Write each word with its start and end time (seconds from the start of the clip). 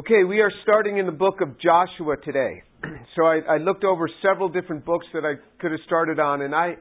Okay, 0.00 0.24
we 0.26 0.40
are 0.40 0.50
starting 0.62 0.96
in 0.96 1.04
the 1.04 1.12
book 1.12 1.42
of 1.42 1.60
Joshua 1.60 2.16
today. 2.24 2.62
So 3.16 3.26
I, 3.26 3.40
I 3.40 3.56
looked 3.58 3.84
over 3.84 4.08
several 4.22 4.48
different 4.48 4.86
books 4.86 5.04
that 5.12 5.24
I 5.26 5.34
could 5.60 5.72
have 5.72 5.80
started 5.84 6.18
on, 6.18 6.40
and 6.40 6.54
I 6.54 6.76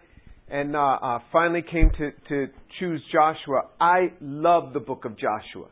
and 0.47 0.73
uh, 0.73 0.79
uh, 0.79 1.19
finally 1.33 1.63
came 1.69 1.89
to, 1.97 2.11
to 2.29 2.47
choose 2.79 3.01
Joshua. 3.11 3.63
I 3.81 4.13
love 4.21 4.71
the 4.71 4.79
book 4.79 5.03
of 5.03 5.17
Joshua. 5.17 5.67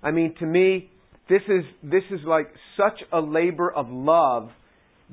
I 0.00 0.12
mean, 0.12 0.36
to 0.38 0.46
me, 0.46 0.90
this 1.28 1.40
is 1.48 1.64
this 1.82 2.04
is 2.12 2.20
like 2.24 2.46
such 2.76 3.00
a 3.12 3.20
labor 3.20 3.72
of 3.72 3.88
love 3.88 4.50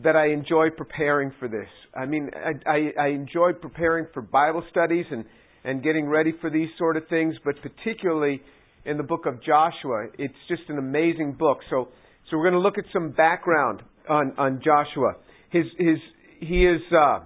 that 0.04 0.16
I 0.16 0.28
enjoy 0.28 0.70
preparing 0.78 1.32
for 1.40 1.48
this. 1.48 1.70
I 1.96 2.06
mean, 2.06 2.30
I, 2.36 2.70
I, 2.70 3.06
I 3.06 3.08
enjoy 3.08 3.54
preparing 3.54 4.06
for 4.14 4.21
Bible 4.21 4.64
studies 4.70 5.06
and 5.10 5.26
and 5.64 5.82
getting 5.82 6.08
ready 6.08 6.34
for 6.40 6.52
these 6.52 6.70
sort 6.78 6.98
of 6.98 7.08
things, 7.08 7.34
but 7.44 7.56
particularly 7.64 8.42
in 8.86 8.98
the 8.98 9.04
book 9.04 9.25
of 9.25 9.43
Joshua. 9.43 10.07
It's 10.18 10.34
just 10.48 10.64
an 10.70 10.77
amazing 10.77 11.36
book. 11.38 11.59
So, 11.70 11.89
so 12.30 12.38
we're 12.38 12.50
going 12.50 12.54
to 12.54 12.59
look 12.59 12.77
at 12.77 12.86
some 12.94 13.12
background 13.12 13.81
on, 14.09 14.34
on 14.38 14.62
Joshua. 14.63 15.13
His, 15.52 15.66
his, 15.77 15.98
he 16.40 16.66
is, 16.66 16.81
uh, 16.91 17.20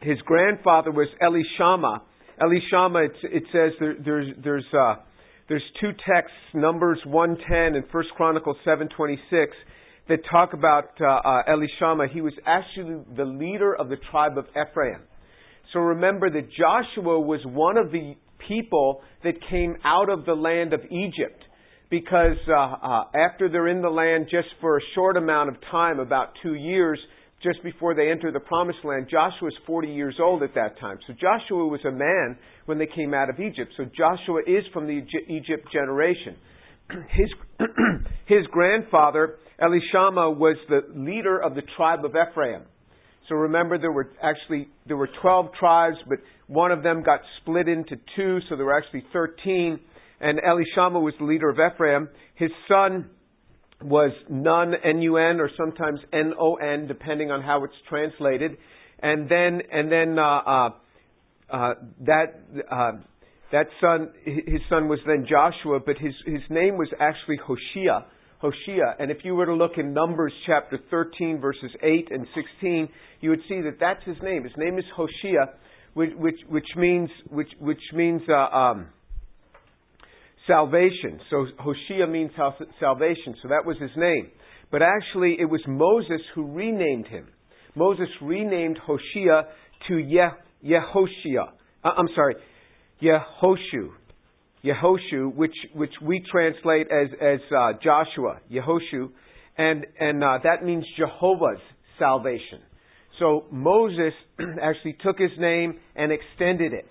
his 0.00 0.18
grandfather 0.24 0.90
was 0.90 1.08
Elishama. 1.22 2.00
Elishama, 2.40 3.06
it, 3.06 3.12
it 3.22 3.42
says 3.52 3.72
there, 3.80 3.96
there's, 4.04 4.34
there's, 4.42 4.66
uh, 4.72 4.96
there's 5.48 5.64
two 5.80 5.90
texts, 5.90 6.36
Numbers 6.54 6.98
110 7.04 7.80
and 7.80 7.90
First 7.90 8.10
Chronicles 8.16 8.56
726, 8.64 9.56
that 10.08 10.18
talk 10.30 10.52
about 10.52 10.90
uh, 11.00 11.06
uh, 11.06 11.42
Elishama. 11.48 12.08
He 12.12 12.20
was 12.20 12.32
actually 12.46 13.02
the 13.16 13.24
leader 13.24 13.74
of 13.74 13.88
the 13.88 13.96
tribe 14.10 14.38
of 14.38 14.46
Ephraim. 14.50 15.02
So 15.72 15.80
remember 15.80 16.30
that 16.30 16.48
Joshua 16.52 17.20
was 17.20 17.40
one 17.44 17.76
of 17.76 17.90
the 17.90 18.14
people 18.48 19.02
that 19.24 19.34
came 19.50 19.76
out 19.84 20.08
of 20.08 20.24
the 20.24 20.34
land 20.34 20.72
of 20.72 20.80
Egypt 20.90 21.42
because 21.90 22.36
uh, 22.48 22.52
uh, 22.52 23.04
after 23.14 23.48
they're 23.48 23.68
in 23.68 23.80
the 23.80 23.88
land 23.88 24.26
just 24.30 24.48
for 24.60 24.76
a 24.76 24.80
short 24.94 25.16
amount 25.16 25.48
of 25.48 25.56
time, 25.70 26.00
about 26.00 26.30
two 26.42 26.54
years, 26.54 26.98
just 27.42 27.62
before 27.62 27.94
they 27.94 28.10
enter 28.10 28.32
the 28.32 28.40
promised 28.40 28.78
land, 28.84 29.06
Joshua 29.10 29.48
is 29.48 29.54
40 29.66 29.88
years 29.88 30.16
old 30.20 30.42
at 30.42 30.54
that 30.54 30.78
time. 30.80 30.98
So 31.06 31.12
Joshua 31.12 31.66
was 31.66 31.80
a 31.86 31.92
man 31.92 32.38
when 32.64 32.78
they 32.78 32.86
came 32.86 33.14
out 33.14 33.30
of 33.30 33.38
Egypt. 33.38 33.72
So 33.76 33.84
Joshua 33.84 34.40
is 34.46 34.64
from 34.72 34.86
the 34.86 35.00
Egypt 35.28 35.68
generation. 35.72 36.36
His, 37.10 37.30
his 38.26 38.46
grandfather, 38.52 39.38
Elishama, 39.60 40.36
was 40.36 40.56
the 40.68 40.82
leader 40.94 41.36
of 41.36 41.54
the 41.56 41.62
tribe 41.76 42.04
of 42.04 42.12
Ephraim. 42.12 42.62
So 43.28 43.34
remember, 43.34 43.78
there 43.78 43.92
were 43.92 44.10
actually 44.22 44.68
there 44.86 44.96
were 44.96 45.08
12 45.20 45.46
tribes, 45.58 45.96
but 46.08 46.18
one 46.46 46.70
of 46.70 46.82
them 46.82 47.02
got 47.02 47.20
split 47.40 47.68
into 47.68 47.96
two, 48.14 48.38
so 48.48 48.56
there 48.56 48.66
were 48.66 48.76
actually 48.76 49.04
13. 49.12 49.80
And 50.20 50.38
Elishama 50.38 51.00
was 51.00 51.14
the 51.18 51.24
leader 51.24 51.48
of 51.50 51.58
Ephraim. 51.58 52.08
His 52.36 52.50
son 52.68 53.10
was 53.82 54.12
Nun, 54.30 54.72
N-U-N, 54.82 55.40
or 55.40 55.50
sometimes 55.56 56.00
N-O-N, 56.12 56.86
depending 56.86 57.30
on 57.30 57.42
how 57.42 57.64
it's 57.64 57.74
translated. 57.88 58.56
And 59.00 59.28
then, 59.28 59.60
and 59.70 59.92
then 59.92 60.18
uh, 60.18 60.22
uh, 60.22 60.68
uh, 61.50 61.74
that 62.06 62.40
uh, 62.70 62.92
that 63.52 63.66
son, 63.80 64.12
his 64.24 64.60
son 64.70 64.88
was 64.88 64.98
then 65.06 65.26
Joshua, 65.28 65.80
but 65.84 65.96
his 65.98 66.14
his 66.24 66.42
name 66.48 66.76
was 66.78 66.88
actually 66.98 67.38
Hoshea. 67.44 68.06
Hoshea. 68.40 68.96
And 68.98 69.10
if 69.10 69.18
you 69.24 69.34
were 69.34 69.46
to 69.46 69.54
look 69.54 69.72
in 69.78 69.92
Numbers 69.92 70.32
chapter 70.46 70.78
13, 70.90 71.40
verses 71.40 71.70
8 71.82 72.08
and 72.10 72.26
16, 72.34 72.88
you 73.20 73.30
would 73.30 73.40
see 73.48 73.60
that 73.62 73.78
that's 73.80 74.04
his 74.04 74.16
name. 74.22 74.44
His 74.44 74.52
name 74.56 74.78
is 74.78 74.84
Hoshea, 74.94 75.52
which, 75.94 76.10
which, 76.16 76.38
which 76.48 76.66
means, 76.76 77.08
which, 77.30 77.50
which 77.60 77.80
means 77.94 78.22
uh, 78.28 78.54
um, 78.56 78.88
salvation. 80.46 81.20
So 81.30 81.46
Hoshea 81.58 82.06
means 82.08 82.30
salvation. 82.80 83.34
So 83.42 83.48
that 83.48 83.64
was 83.64 83.76
his 83.80 83.90
name. 83.96 84.30
But 84.70 84.82
actually, 84.82 85.36
it 85.38 85.46
was 85.46 85.60
Moses 85.66 86.20
who 86.34 86.52
renamed 86.52 87.06
him. 87.06 87.28
Moses 87.74 88.08
renamed 88.20 88.78
Hoshea 88.84 89.42
to 89.88 89.96
Ye- 89.96 90.20
Yehoshua. 90.64 91.50
Uh, 91.84 91.88
I'm 91.96 92.08
sorry, 92.14 92.34
Yehoshu. 93.02 93.90
Yehoshu, 94.64 95.34
which 95.34 95.54
which 95.74 95.92
we 96.02 96.22
translate 96.30 96.88
as 96.90 97.08
as 97.20 97.40
uh, 97.56 97.72
Joshua, 97.82 98.40
Yehoshu, 98.50 99.10
and 99.56 99.86
and 100.00 100.22
uh, 100.22 100.38
that 100.42 100.64
means 100.64 100.84
Jehovah's 100.98 101.60
salvation. 101.98 102.60
So 103.18 103.46
Moses 103.50 104.12
actually 104.62 104.96
took 105.04 105.18
his 105.18 105.30
name 105.38 105.78
and 105.94 106.12
extended 106.12 106.72
it, 106.72 106.86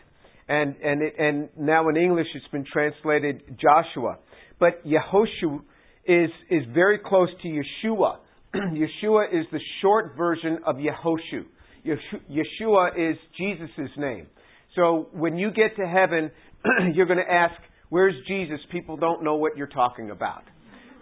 and 0.48 0.76
and 0.84 1.02
it, 1.02 1.14
and 1.20 1.50
now 1.58 1.90
in 1.90 1.98
English 1.98 2.28
it's 2.34 2.48
been 2.48 2.66
translated 2.72 3.58
Joshua, 3.60 4.20
but 4.60 4.86
Yehoshu 4.86 5.62
is 6.06 6.30
is 6.50 6.64
very 6.74 7.00
close 7.00 7.30
to 7.42 7.48
Yeshua. 7.48 8.18
Yeshua 8.56 9.28
is 9.34 9.46
the 9.52 9.60
short 9.82 10.16
version 10.18 10.60
of 10.66 10.76
Yehoshu. 10.78 11.46
Yeshua 11.86 13.12
is 13.12 13.18
Jesus' 13.38 13.92
name. 13.98 14.28
So 14.76 15.08
when 15.14 15.38
you 15.38 15.52
get 15.52 15.76
to 15.78 15.88
heaven, 15.88 16.32
you're 16.94 17.06
going 17.06 17.24
to 17.26 17.32
ask, 17.32 17.56
Where's 17.90 18.16
Jesus? 18.28 18.60
People 18.72 18.98
don't 18.98 19.24
know 19.24 19.36
what 19.36 19.58
you're 19.58 19.68
talking 19.68 20.10
about. 20.10 20.44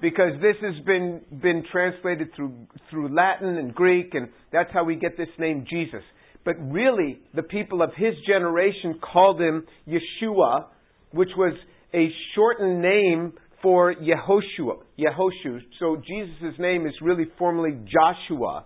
Because 0.01 0.34
this 0.41 0.56
has 0.62 0.84
been, 0.85 1.22
been 1.41 1.63
translated 1.72 2.29
through, 2.35 2.53
through 2.90 3.16
Latin 3.16 3.57
and 3.57 3.73
Greek, 3.73 4.13
and 4.13 4.28
that's 4.52 4.69
how 4.73 4.84
we 4.84 4.96
get 4.96 5.18
this 5.18 5.29
name 5.40 5.66
Jesus. 5.69 6.03
But 6.44 6.56
really, 6.59 7.19
the 7.34 7.44
people 7.44 7.81
of 7.81 7.91
his 7.96 8.13
generation 8.28 9.00
called 9.02 9.40
him 9.40 9.66
Yeshua, 9.88 10.66
which 11.12 11.29
was 11.38 11.53
a 11.94 12.09
shortened 12.35 12.81
name 12.81 13.34
for 13.62 13.96
Yehoshua. 13.96 14.84
Yehoshu. 15.00 15.59
So 15.79 15.96
Jesus' 16.06 16.59
name 16.59 16.85
is 16.85 16.94
really 17.02 17.25
formally 17.40 17.78
Joshua. 17.85 18.66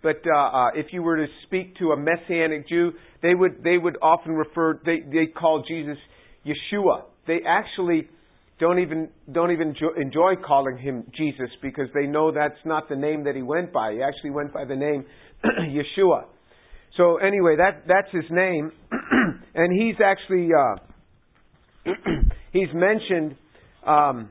But 0.00 0.22
uh, 0.32 0.38
uh, 0.38 0.68
if 0.74 0.86
you 0.92 1.02
were 1.02 1.16
to 1.16 1.26
speak 1.46 1.76
to 1.78 1.90
a 1.90 1.96
Messianic 1.96 2.68
Jew, 2.68 2.92
they 3.20 3.34
would 3.34 3.64
they 3.64 3.76
would 3.76 3.98
often 4.00 4.32
refer 4.32 4.80
they 4.86 5.00
they 5.00 5.26
call 5.26 5.64
Jesus 5.66 5.98
Yeshua. 6.48 7.04
They 7.26 7.40
actually 7.46 8.08
don't 8.58 8.78
even 8.80 9.08
don't 9.30 9.52
even 9.52 9.74
enjoy 9.96 10.34
calling 10.44 10.78
him 10.78 11.04
Jesus 11.16 11.50
because 11.62 11.86
they 11.94 12.06
know 12.06 12.32
that's 12.32 12.58
not 12.64 12.88
the 12.88 12.96
name 12.96 13.24
that 13.24 13.36
he 13.36 13.42
went 13.42 13.72
by. 13.72 13.92
He 13.92 14.02
actually 14.02 14.30
went 14.30 14.52
by 14.52 14.64
the 14.64 14.76
name 14.76 15.04
Yeshua. 15.44 16.24
So 16.96 17.18
anyway, 17.18 17.56
that 17.56 17.84
that's 17.86 18.12
his 18.12 18.24
name, 18.30 18.72
and 19.54 19.72
he's 19.80 19.96
actually 20.04 20.48
uh, 20.52 21.92
he's 22.52 22.68
mentioned 22.74 23.36
um, 23.86 24.30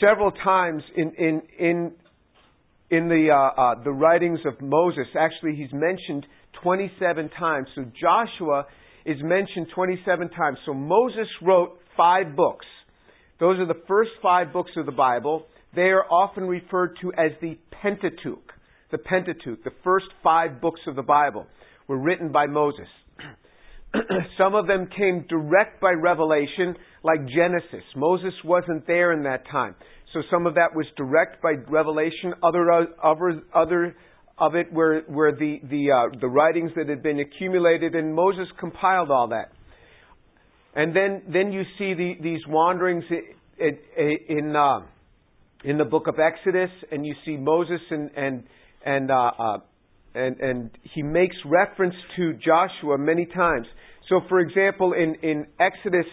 several 0.00 0.30
times 0.30 0.82
in 0.96 1.12
in 1.18 1.42
in 1.58 1.92
in 2.90 3.08
the 3.08 3.28
uh, 3.30 3.60
uh, 3.60 3.84
the 3.84 3.90
writings 3.90 4.40
of 4.46 4.60
Moses. 4.62 5.06
Actually, 5.18 5.56
he's 5.56 5.72
mentioned 5.72 6.26
27 6.62 7.30
times. 7.38 7.68
So 7.74 7.84
Joshua 8.00 8.64
is 9.08 9.16
mentioned 9.22 9.68
27 9.74 10.28
times. 10.30 10.58
So 10.66 10.74
Moses 10.74 11.26
wrote 11.42 11.78
five 11.96 12.36
books. 12.36 12.66
Those 13.40 13.58
are 13.58 13.66
the 13.66 13.80
first 13.88 14.10
five 14.22 14.52
books 14.52 14.72
of 14.76 14.84
the 14.84 14.92
Bible. 14.92 15.46
They 15.74 15.90
are 15.90 16.04
often 16.04 16.44
referred 16.44 16.98
to 17.00 17.12
as 17.12 17.32
the 17.40 17.58
Pentateuch. 17.82 18.52
The 18.90 18.98
Pentateuch, 18.98 19.64
the 19.64 19.72
first 19.82 20.06
five 20.22 20.60
books 20.60 20.80
of 20.86 20.94
the 20.94 21.02
Bible, 21.02 21.46
were 21.88 21.98
written 21.98 22.30
by 22.32 22.46
Moses. 22.46 22.86
Some 24.38 24.54
of 24.54 24.66
them 24.66 24.88
came 24.94 25.24
direct 25.28 25.80
by 25.80 25.92
revelation, 25.92 26.74
like 27.02 27.20
Genesis. 27.28 27.84
Moses 27.96 28.34
wasn't 28.44 28.86
there 28.86 29.12
in 29.12 29.22
that 29.22 29.44
time. 29.50 29.74
So 30.14 30.22
some 30.30 30.46
of 30.46 30.54
that 30.54 30.74
was 30.74 30.86
direct 30.96 31.42
by 31.42 31.52
revelation. 31.68 32.32
Other, 32.42 32.66
other, 32.72 33.42
other 33.54 33.94
of 34.40 34.54
it 34.54 34.72
were, 34.72 35.02
were 35.08 35.32
the, 35.32 35.60
the, 35.68 35.90
uh, 35.90 36.18
the 36.20 36.28
writings 36.28 36.70
that 36.76 36.88
had 36.88 37.02
been 37.02 37.20
accumulated, 37.20 37.94
and 37.94 38.14
Moses 38.14 38.46
compiled 38.58 39.10
all 39.10 39.28
that. 39.28 39.50
And 40.74 40.94
then, 40.94 41.22
then 41.32 41.52
you 41.52 41.62
see 41.78 41.94
the, 41.94 42.12
these 42.22 42.40
wanderings 42.46 43.04
in, 43.58 43.78
in, 44.28 44.54
uh, 44.54 44.80
in, 45.64 45.78
the 45.78 45.84
book 45.84 46.06
of 46.06 46.16
Exodus, 46.20 46.70
and 46.92 47.04
you 47.04 47.14
see 47.24 47.36
Moses 47.36 47.80
and, 47.90 48.10
and, 48.16 48.44
and, 48.84 49.10
uh, 49.10 49.30
uh, 49.38 49.58
and, 50.14 50.40
and 50.40 50.70
he 50.94 51.02
makes 51.02 51.36
reference 51.44 51.94
to 52.16 52.34
Joshua 52.34 52.96
many 52.96 53.26
times. 53.26 53.66
So, 54.08 54.20
for 54.28 54.40
example, 54.40 54.92
in, 54.92 55.16
in 55.28 55.46
Exodus, 55.58 56.06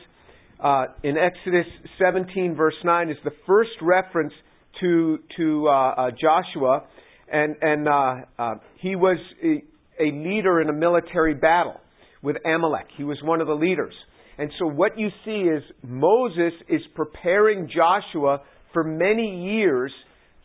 uh, 0.64 0.86
in 1.04 1.16
Exodus 1.18 1.66
17, 2.00 2.56
verse 2.56 2.76
9, 2.84 3.10
is 3.10 3.18
the 3.24 3.32
first 3.46 3.72
reference 3.82 4.34
to, 4.82 5.20
to 5.38 5.68
uh, 5.68 5.72
uh, 5.72 6.12
Joshua 6.12 6.84
and 7.32 7.56
and 7.62 7.88
uh, 7.88 8.16
uh, 8.38 8.56
he 8.82 8.96
was 8.96 9.18
a, 9.44 9.64
a 10.02 10.12
leader 10.12 10.62
in 10.62 10.70
a 10.70 10.74
military 10.74 11.34
battle 11.34 11.80
with 12.22 12.38
Amalek. 12.46 12.88
He 12.98 13.04
was 13.04 13.18
one 13.24 13.42
of 13.42 13.48
the 13.48 13.54
leaders. 13.54 13.94
And 14.38 14.52
so 14.60 14.68
what 14.68 15.00
you 15.00 15.10
see 15.24 15.32
is 15.32 15.64
Moses 15.82 16.52
is 16.68 16.82
preparing 16.94 17.70
Joshua 17.74 18.42
for 18.74 18.84
many 18.84 19.46
years 19.46 19.94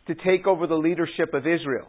to 0.07 0.15
take 0.15 0.47
over 0.47 0.65
the 0.65 0.75
leadership 0.75 1.33
of 1.33 1.41
Israel. 1.45 1.87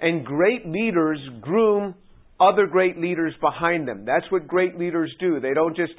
And 0.00 0.24
great 0.24 0.66
leaders 0.66 1.18
groom 1.40 1.94
other 2.40 2.66
great 2.66 2.98
leaders 2.98 3.34
behind 3.40 3.86
them. 3.86 4.04
That's 4.04 4.24
what 4.30 4.48
great 4.48 4.78
leaders 4.78 5.14
do. 5.20 5.40
They 5.40 5.54
don't 5.54 5.76
just 5.76 5.92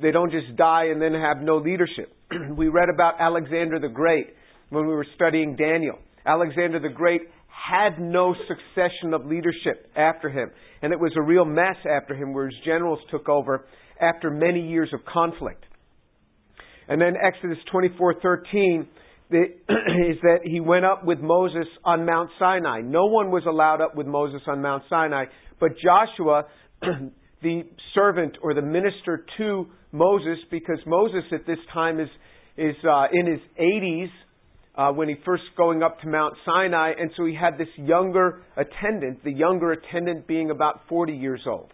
they 0.00 0.10
don't 0.10 0.30
just 0.30 0.56
die 0.56 0.86
and 0.86 1.00
then 1.00 1.14
have 1.14 1.38
no 1.42 1.58
leadership. 1.58 2.14
we 2.56 2.68
read 2.68 2.88
about 2.92 3.20
Alexander 3.20 3.78
the 3.78 3.88
Great 3.88 4.28
when 4.70 4.86
we 4.86 4.94
were 4.94 5.06
studying 5.14 5.56
Daniel 5.56 5.98
Alexander 6.24 6.78
the 6.78 6.88
Great 6.88 7.22
had 7.52 8.00
no 8.00 8.34
succession 8.48 9.14
of 9.14 9.26
leadership 9.26 9.90
after 9.96 10.28
him. 10.28 10.50
And 10.82 10.92
it 10.92 10.98
was 10.98 11.12
a 11.16 11.22
real 11.22 11.44
mess 11.44 11.76
after 11.88 12.14
him 12.14 12.32
where 12.32 12.46
his 12.46 12.56
generals 12.64 12.98
took 13.10 13.28
over 13.28 13.66
after 14.00 14.30
many 14.30 14.66
years 14.68 14.90
of 14.92 15.00
conflict. 15.04 15.64
And 16.88 17.00
then 17.00 17.14
Exodus 17.16 17.58
24:13 17.72 18.86
is 19.32 20.18
that 20.22 20.40
he 20.44 20.60
went 20.60 20.84
up 20.84 21.04
with 21.04 21.20
Moses 21.20 21.66
on 21.84 22.04
Mount 22.04 22.30
Sinai. 22.38 22.80
No 22.82 23.06
one 23.06 23.30
was 23.30 23.44
allowed 23.46 23.80
up 23.80 23.94
with 23.94 24.06
Moses 24.06 24.42
on 24.46 24.60
Mount 24.60 24.82
Sinai, 24.90 25.24
but 25.58 25.70
Joshua, 25.82 26.44
the 27.42 27.62
servant 27.94 28.36
or 28.42 28.52
the 28.52 28.62
minister 28.62 29.24
to 29.38 29.66
Moses, 29.90 30.38
because 30.50 30.78
Moses 30.86 31.22
at 31.32 31.46
this 31.46 31.58
time 31.72 32.00
is 32.00 32.08
is 32.58 32.76
uh, 32.84 33.04
in 33.12 33.26
his 33.26 33.40
80s 33.58 34.10
uh, 34.74 34.90
when 34.90 35.08
he 35.08 35.16
first 35.24 35.42
going 35.56 35.82
up 35.82 36.00
to 36.00 36.08
Mount 36.08 36.34
Sinai, 36.46 36.92
and 36.98 37.10
so 37.16 37.26
he 37.26 37.34
had 37.34 37.58
this 37.58 37.68
younger 37.76 38.42
attendant, 38.56 39.22
the 39.22 39.32
younger 39.32 39.72
attendant 39.72 40.26
being 40.26 40.50
about 40.50 40.80
40 40.88 41.12
years 41.12 41.42
old, 41.46 41.70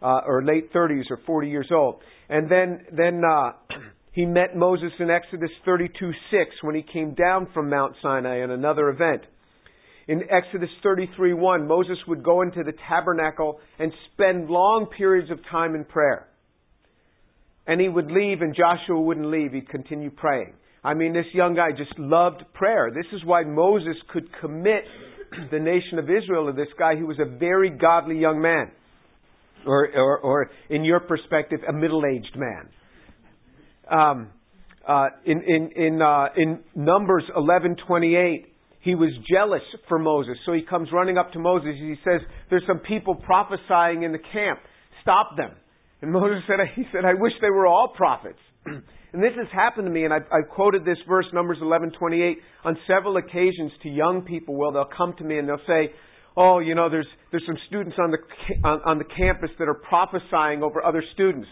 uh, 0.00 0.20
or 0.26 0.42
late 0.42 0.72
30s 0.72 1.10
or 1.10 1.18
40 1.26 1.48
years 1.48 1.68
old, 1.70 2.00
and 2.28 2.50
then 2.50 2.86
then 2.96 3.22
uh, 3.24 3.52
he 4.12 4.24
met 4.24 4.56
Moses 4.56 4.92
in 4.98 5.10
Exodus 5.10 5.50
32:6 5.66 6.12
when 6.62 6.74
he 6.74 6.82
came 6.82 7.14
down 7.14 7.48
from 7.52 7.68
Mount 7.68 7.94
Sinai 8.02 8.42
in 8.42 8.50
another 8.50 8.88
event. 8.88 9.22
In 10.08 10.22
Exodus 10.30 10.70
33:1, 10.84 11.66
Moses 11.66 11.98
would 12.08 12.24
go 12.24 12.40
into 12.40 12.62
the 12.64 12.72
tabernacle 12.88 13.60
and 13.78 13.92
spend 14.12 14.48
long 14.48 14.86
periods 14.86 15.30
of 15.30 15.38
time 15.50 15.74
in 15.74 15.84
prayer. 15.84 16.28
And 17.66 17.80
he 17.80 17.88
would 17.88 18.10
leave, 18.10 18.42
and 18.42 18.56
Joshua 18.56 19.00
wouldn't 19.00 19.26
leave. 19.26 19.52
He'd 19.52 19.68
continue 19.68 20.10
praying. 20.10 20.54
I 20.84 20.94
mean, 20.94 21.12
this 21.12 21.26
young 21.32 21.54
guy 21.54 21.70
just 21.76 21.96
loved 21.98 22.42
prayer. 22.54 22.90
This 22.92 23.06
is 23.12 23.24
why 23.24 23.44
Moses 23.44 23.96
could 24.12 24.28
commit 24.40 24.84
the 25.50 25.58
nation 25.58 25.98
of 25.98 26.04
Israel 26.10 26.46
to 26.46 26.52
this 26.52 26.68
guy 26.78 26.96
who 26.96 27.06
was 27.06 27.18
a 27.20 27.38
very 27.38 27.70
godly 27.70 28.18
young 28.18 28.40
man. 28.40 28.72
Or, 29.64 29.88
or, 29.94 30.18
or 30.18 30.50
in 30.70 30.84
your 30.84 30.98
perspective, 31.00 31.60
a 31.68 31.72
middle 31.72 32.02
aged 32.04 32.36
man. 32.36 32.68
Um, 33.88 34.30
uh, 34.86 35.06
in 35.24 35.40
in 35.42 35.70
in, 35.76 36.02
uh, 36.02 36.26
in 36.36 36.60
Numbers 36.74 37.22
eleven 37.36 37.76
twenty 37.86 38.16
eight, 38.16 38.46
he 38.80 38.96
was 38.96 39.10
jealous 39.30 39.62
for 39.88 40.00
Moses, 40.00 40.34
so 40.44 40.52
he 40.52 40.62
comes 40.62 40.88
running 40.92 41.18
up 41.18 41.32
to 41.34 41.38
Moses. 41.38 41.68
and 41.78 41.90
He 41.90 41.96
says, 42.02 42.20
"There's 42.50 42.64
some 42.66 42.80
people 42.80 43.14
prophesying 43.14 44.02
in 44.02 44.10
the 44.10 44.18
camp. 44.18 44.58
Stop 45.02 45.36
them." 45.36 45.52
And 46.00 46.10
Moses 46.10 46.42
said, 46.48 46.58
"He 46.74 46.82
said, 46.90 47.04
I 47.04 47.14
wish 47.14 47.32
they 47.40 47.50
were 47.50 47.68
all 47.68 47.92
prophets." 47.96 48.40
And 49.12 49.22
this 49.22 49.32
has 49.36 49.48
happened 49.52 49.86
to 49.86 49.92
me, 49.92 50.04
and 50.04 50.12
I've, 50.12 50.24
I've 50.32 50.48
quoted 50.48 50.84
this 50.84 50.96
verse, 51.06 51.26
Numbers 51.34 51.58
11:28, 51.60 52.36
on 52.64 52.76
several 52.86 53.18
occasions 53.18 53.70
to 53.82 53.90
young 53.90 54.22
people. 54.22 54.54
Where 54.54 54.72
they'll 54.72 54.84
come 54.96 55.14
to 55.18 55.24
me 55.24 55.38
and 55.38 55.46
they'll 55.46 55.66
say, 55.66 55.92
"Oh, 56.34 56.60
you 56.60 56.74
know, 56.74 56.88
there's 56.88 57.06
there's 57.30 57.44
some 57.46 57.58
students 57.68 57.96
on 58.02 58.10
the 58.10 58.18
on, 58.66 58.80
on 58.86 58.98
the 58.98 59.04
campus 59.04 59.50
that 59.58 59.68
are 59.68 59.74
prophesying 59.74 60.62
over 60.62 60.82
other 60.82 61.04
students. 61.12 61.48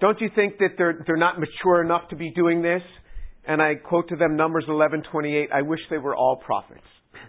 Don't 0.00 0.18
you 0.22 0.30
think 0.34 0.56
that 0.58 0.70
they're 0.78 1.04
they're 1.06 1.18
not 1.18 1.38
mature 1.38 1.84
enough 1.84 2.08
to 2.10 2.16
be 2.16 2.30
doing 2.32 2.62
this?" 2.62 2.82
And 3.46 3.60
I 3.60 3.74
quote 3.74 4.08
to 4.08 4.16
them 4.16 4.36
Numbers 4.36 4.64
11:28. 4.66 5.52
I 5.52 5.60
wish 5.62 5.80
they 5.90 5.98
were 5.98 6.16
all 6.16 6.36
prophets. 6.36 6.80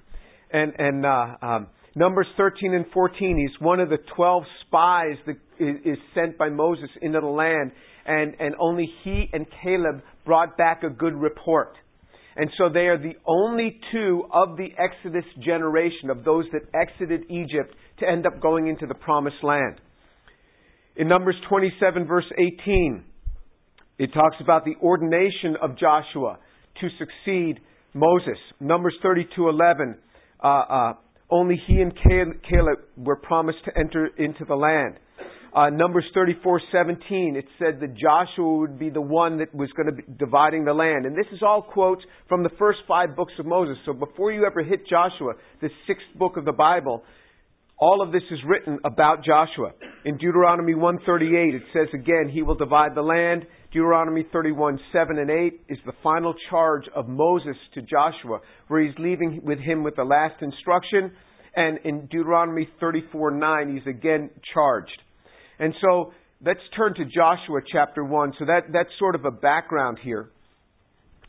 And 0.54 0.74
and 0.78 1.06
uh, 1.06 1.28
um, 1.42 1.68
Numbers 1.96 2.28
13 2.36 2.74
and 2.74 2.86
14. 2.94 3.38
He's 3.38 3.62
one 3.62 3.80
of 3.80 3.88
the 3.88 4.00
12 4.18 4.44
spies 4.66 5.16
that 5.26 5.38
is 5.60 5.98
sent 6.14 6.38
by 6.38 6.50
Moses 6.50 6.90
into 7.02 7.22
the 7.22 7.28
land 7.28 7.72
and, 8.12 8.36
and 8.40 8.56
only 8.60 8.90
he 9.04 9.30
and 9.32 9.46
Caleb 9.64 10.02
brought 10.26 10.58
back 10.58 10.84
a 10.84 10.90
good 10.90 11.16
report. 11.16 11.74
And 12.36 12.50
so 12.58 12.70
they 12.70 12.88
are 12.88 12.98
the 12.98 13.16
only 13.26 13.80
two 13.92 14.24
of 14.34 14.58
the 14.58 14.70
Exodus 14.78 15.26
generation, 15.44 16.10
of 16.10 16.24
those 16.24 16.46
that 16.54 16.62
exited 16.74 17.24
Egypt 17.30 17.76
to 18.00 18.10
end 18.10 18.26
up 18.26 18.42
going 18.42 18.68
into 18.68 18.86
the 18.86 18.94
promised 18.94 19.44
land. 19.44 19.80
In 20.96 21.08
Numbers 21.08 21.36
27, 21.50 22.06
verse 22.06 22.26
18, 22.38 23.04
it 23.98 24.14
talks 24.14 24.38
about 24.42 24.66
the 24.66 24.76
ordination 24.82 25.56
of 25.62 25.78
Joshua 25.78 26.38
to 26.80 26.88
succeed 26.98 27.60
Moses. 27.94 28.38
Numbers 28.60 28.96
32, 29.02 29.50
11, 29.50 29.96
uh, 30.44 30.48
uh, 30.48 30.94
only 31.30 31.62
he 31.68 31.82
and 31.82 31.94
Caleb 32.04 32.80
were 32.98 33.16
promised 33.16 33.60
to 33.66 33.72
enter 33.78 34.08
into 34.18 34.44
the 34.46 34.56
land. 34.56 34.96
Uh, 35.54 35.70
Numbers 35.70 36.06
34:17, 36.16 37.36
it 37.36 37.46
said 37.60 37.82
that 37.82 37.94
Joshua 37.96 38.58
would 38.60 38.80
be 38.80 38.90
the 38.90 39.02
one 39.02 39.40
that 39.40 39.54
was 39.54 39.70
going 39.74 39.88
to 39.88 39.92
be 39.92 40.04
dividing 40.18 40.64
the 40.64 40.74
land. 40.74 41.06
And 41.06 41.14
this 41.14 41.28
is 41.34 41.44
all 41.44 41.62
quotes 41.62 42.02
from 42.30 42.44
the 42.44 42.50
first 42.58 42.80
five 42.88 43.18
books 43.18 43.34
of 43.38 43.46
Moses. 43.46 43.78
So 43.86 43.92
before 43.92 44.32
you 44.32 44.46
ever 44.46 44.64
hit 44.64 44.88
Joshua, 44.88 45.34
the 45.60 45.70
sixth 45.88 46.08
book 46.16 46.38
of 46.38 46.46
the 46.46 46.54
Bible, 46.54 47.04
all 47.78 48.02
of 48.02 48.14
this 48.14 48.22
is 48.32 48.40
written 48.48 48.80
about 48.86 49.26
Joshua. 49.26 49.74
In 50.06 50.18
Deuteronomy 50.18 50.74
138, 50.74 51.56
it 51.56 51.64
says 51.74 51.88
again, 51.94 52.30
he 52.32 52.44
will 52.44 52.56
divide 52.56 52.96
the 52.96 53.02
land. 53.02 53.46
Deuteronomy 53.74 54.26
31, 54.32 54.80
7 54.94 55.18
and 55.18 55.30
8 55.30 55.62
is 55.68 55.80
the 55.86 55.94
final 56.02 56.34
charge 56.50 56.84
of 56.96 57.10
Moses 57.10 57.58
to 57.74 57.82
Joshua, 57.82 58.40
where 58.70 58.82
he's 58.84 58.98
leaving 59.00 59.42
with 59.44 59.60
him 59.60 59.84
with 59.84 59.98
the 59.98 60.04
last 60.04 60.42
instruction. 60.42 61.12
And 61.56 61.80
in 61.84 62.06
Deuteronomy 62.06 62.70
34, 62.80 63.32
9, 63.32 63.76
he's 63.76 63.88
again 63.88 64.30
charged. 64.54 64.92
And 65.62 65.76
so 65.80 66.12
let's 66.44 66.60
turn 66.76 66.96
to 66.96 67.06
Joshua 67.06 67.62
chapter 67.72 68.04
1. 68.04 68.34
So 68.40 68.46
that, 68.46 68.64
that's 68.74 68.90
sort 68.98 69.14
of 69.14 69.26
a 69.26 69.32
background 69.32 70.00
here. 70.04 70.32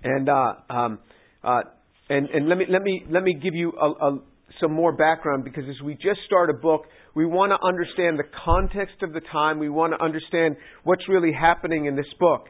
And, 0.02 0.28
uh, 0.28 0.54
um, 0.70 0.98
uh, 1.44 1.60
and, 2.08 2.28
and 2.30 2.48
let, 2.48 2.56
me, 2.56 2.64
let, 2.68 2.82
me, 2.82 3.04
let 3.10 3.22
me 3.22 3.34
give 3.34 3.54
you 3.54 3.72
a, 3.80 4.06
a, 4.06 4.18
some 4.58 4.72
more 4.72 4.96
background 4.96 5.44
because 5.44 5.64
as 5.68 5.80
we 5.84 5.94
just 5.94 6.20
start 6.26 6.48
a 6.48 6.54
book, 6.54 6.84
we 7.14 7.26
want 7.26 7.52
to 7.52 7.66
understand 7.66 8.18
the 8.18 8.24
context 8.44 9.02
of 9.02 9.12
the 9.12 9.20
time. 9.30 9.58
We 9.58 9.68
want 9.68 9.92
to 9.92 10.02
understand 10.02 10.56
what's 10.82 11.06
really 11.10 11.32
happening 11.32 11.84
in 11.84 11.94
this 11.94 12.06
book. 12.18 12.46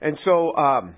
And 0.00 0.16
so, 0.24 0.54
um, 0.54 0.94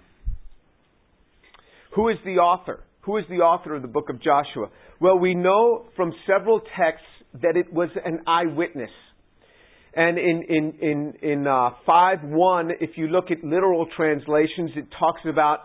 who 1.94 2.10
is 2.10 2.18
the 2.26 2.36
author? 2.36 2.84
Who 3.02 3.16
is 3.16 3.24
the 3.30 3.36
author 3.36 3.74
of 3.74 3.80
the 3.80 3.88
book 3.88 4.10
of 4.10 4.22
Joshua? 4.22 4.68
Well, 5.00 5.18
we 5.18 5.34
know 5.34 5.86
from 5.96 6.12
several 6.26 6.60
texts 6.60 7.06
that 7.40 7.56
it 7.56 7.72
was 7.72 7.88
an 8.04 8.20
eyewitness. 8.26 8.90
And 9.94 10.18
in, 10.18 10.44
in, 10.48 10.72
in, 10.80 11.14
in 11.22 11.46
uh, 11.46 11.70
5 11.86 12.18
1, 12.24 12.70
if 12.80 12.90
you 12.96 13.08
look 13.08 13.30
at 13.30 13.42
literal 13.42 13.86
translations, 13.96 14.70
it 14.76 14.86
talks 14.98 15.22
about, 15.28 15.60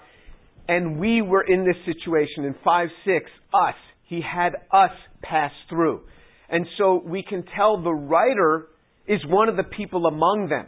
and 0.67 0.99
we 0.99 1.21
were 1.21 1.43
in 1.43 1.65
this 1.65 1.75
situation. 1.85 2.45
In 2.45 2.55
5 2.63 2.87
6, 3.05 3.25
us. 3.53 3.75
He 4.07 4.21
had 4.21 4.53
us 4.71 4.91
pass 5.21 5.51
through. 5.69 6.01
And 6.50 6.65
so 6.77 7.01
we 7.05 7.24
can 7.24 7.43
tell 7.55 7.81
the 7.81 7.91
writer 7.91 8.67
is 9.07 9.19
one 9.27 9.50
of 9.50 9.57
the 9.57 9.63
people 9.63 10.05
among 10.05 10.48
them. 10.50 10.67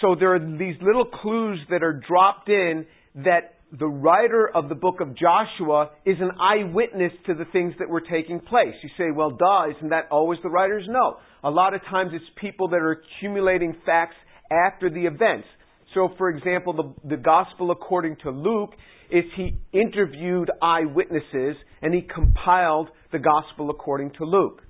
So 0.00 0.14
there 0.18 0.34
are 0.34 0.38
these 0.38 0.76
little 0.82 1.06
clues 1.06 1.58
that 1.70 1.82
are 1.82 2.00
dropped 2.06 2.48
in 2.48 2.86
that 3.16 3.55
the 3.72 3.86
writer 3.86 4.48
of 4.54 4.68
the 4.68 4.74
book 4.74 5.00
of 5.00 5.16
Joshua 5.16 5.90
is 6.04 6.16
an 6.20 6.30
eyewitness 6.40 7.12
to 7.26 7.34
the 7.34 7.44
things 7.46 7.74
that 7.78 7.88
were 7.88 8.00
taking 8.00 8.40
place. 8.40 8.74
You 8.82 8.90
say, 8.96 9.10
well, 9.14 9.30
duh, 9.30 9.76
isn't 9.76 9.90
that 9.90 10.06
always 10.10 10.38
the 10.42 10.48
writers? 10.48 10.84
No. 10.88 11.16
A 11.42 11.50
lot 11.50 11.74
of 11.74 11.80
times 11.90 12.12
it's 12.14 12.24
people 12.40 12.68
that 12.68 12.76
are 12.76 13.00
accumulating 13.02 13.74
facts 13.84 14.14
after 14.50 14.88
the 14.88 15.06
events. 15.06 15.48
So, 15.94 16.10
for 16.16 16.30
example, 16.30 16.72
the, 16.72 17.08
the 17.08 17.16
gospel 17.16 17.70
according 17.70 18.16
to 18.22 18.30
Luke 18.30 18.70
is 19.10 19.24
he 19.36 19.58
interviewed 19.72 20.50
eyewitnesses 20.62 21.56
and 21.82 21.92
he 21.94 22.02
compiled 22.02 22.88
the 23.12 23.18
gospel 23.18 23.70
according 23.70 24.12
to 24.18 24.24
Luke. 24.24 24.62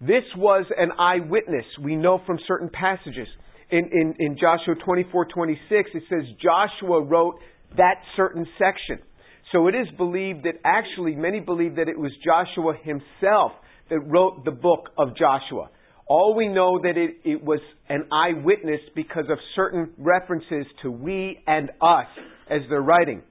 This 0.00 0.24
was 0.36 0.66
an 0.76 0.90
eyewitness. 0.98 1.64
We 1.80 1.96
know 1.96 2.20
from 2.26 2.38
certain 2.46 2.68
passages. 2.68 3.28
In, 3.70 3.88
in, 3.92 4.14
in 4.18 4.36
Joshua 4.38 4.74
24 4.84 5.26
26, 5.26 5.90
it 5.94 6.02
says 6.08 6.22
Joshua 6.42 7.02
wrote 7.02 7.38
that 7.76 7.96
certain 8.16 8.46
section. 8.58 9.04
So 9.52 9.68
it 9.68 9.74
is 9.74 9.86
believed 9.96 10.44
that 10.44 10.54
actually, 10.64 11.14
many 11.14 11.40
believe 11.40 11.76
that 11.76 11.88
it 11.88 11.98
was 11.98 12.10
Joshua 12.24 12.74
himself 12.82 13.52
that 13.90 14.00
wrote 14.00 14.44
the 14.44 14.50
book 14.50 14.90
of 14.98 15.16
Joshua. 15.16 15.68
All 16.06 16.34
we 16.36 16.48
know 16.48 16.80
that 16.82 16.96
it, 16.96 17.16
it 17.24 17.42
was 17.42 17.60
an 17.88 18.08
eyewitness 18.12 18.80
because 18.94 19.24
of 19.30 19.38
certain 19.54 19.92
references 19.96 20.66
to 20.82 20.90
we 20.90 21.38
and 21.46 21.70
us 21.80 22.06
as 22.50 22.60
they're 22.68 22.82
writing. 22.82 23.22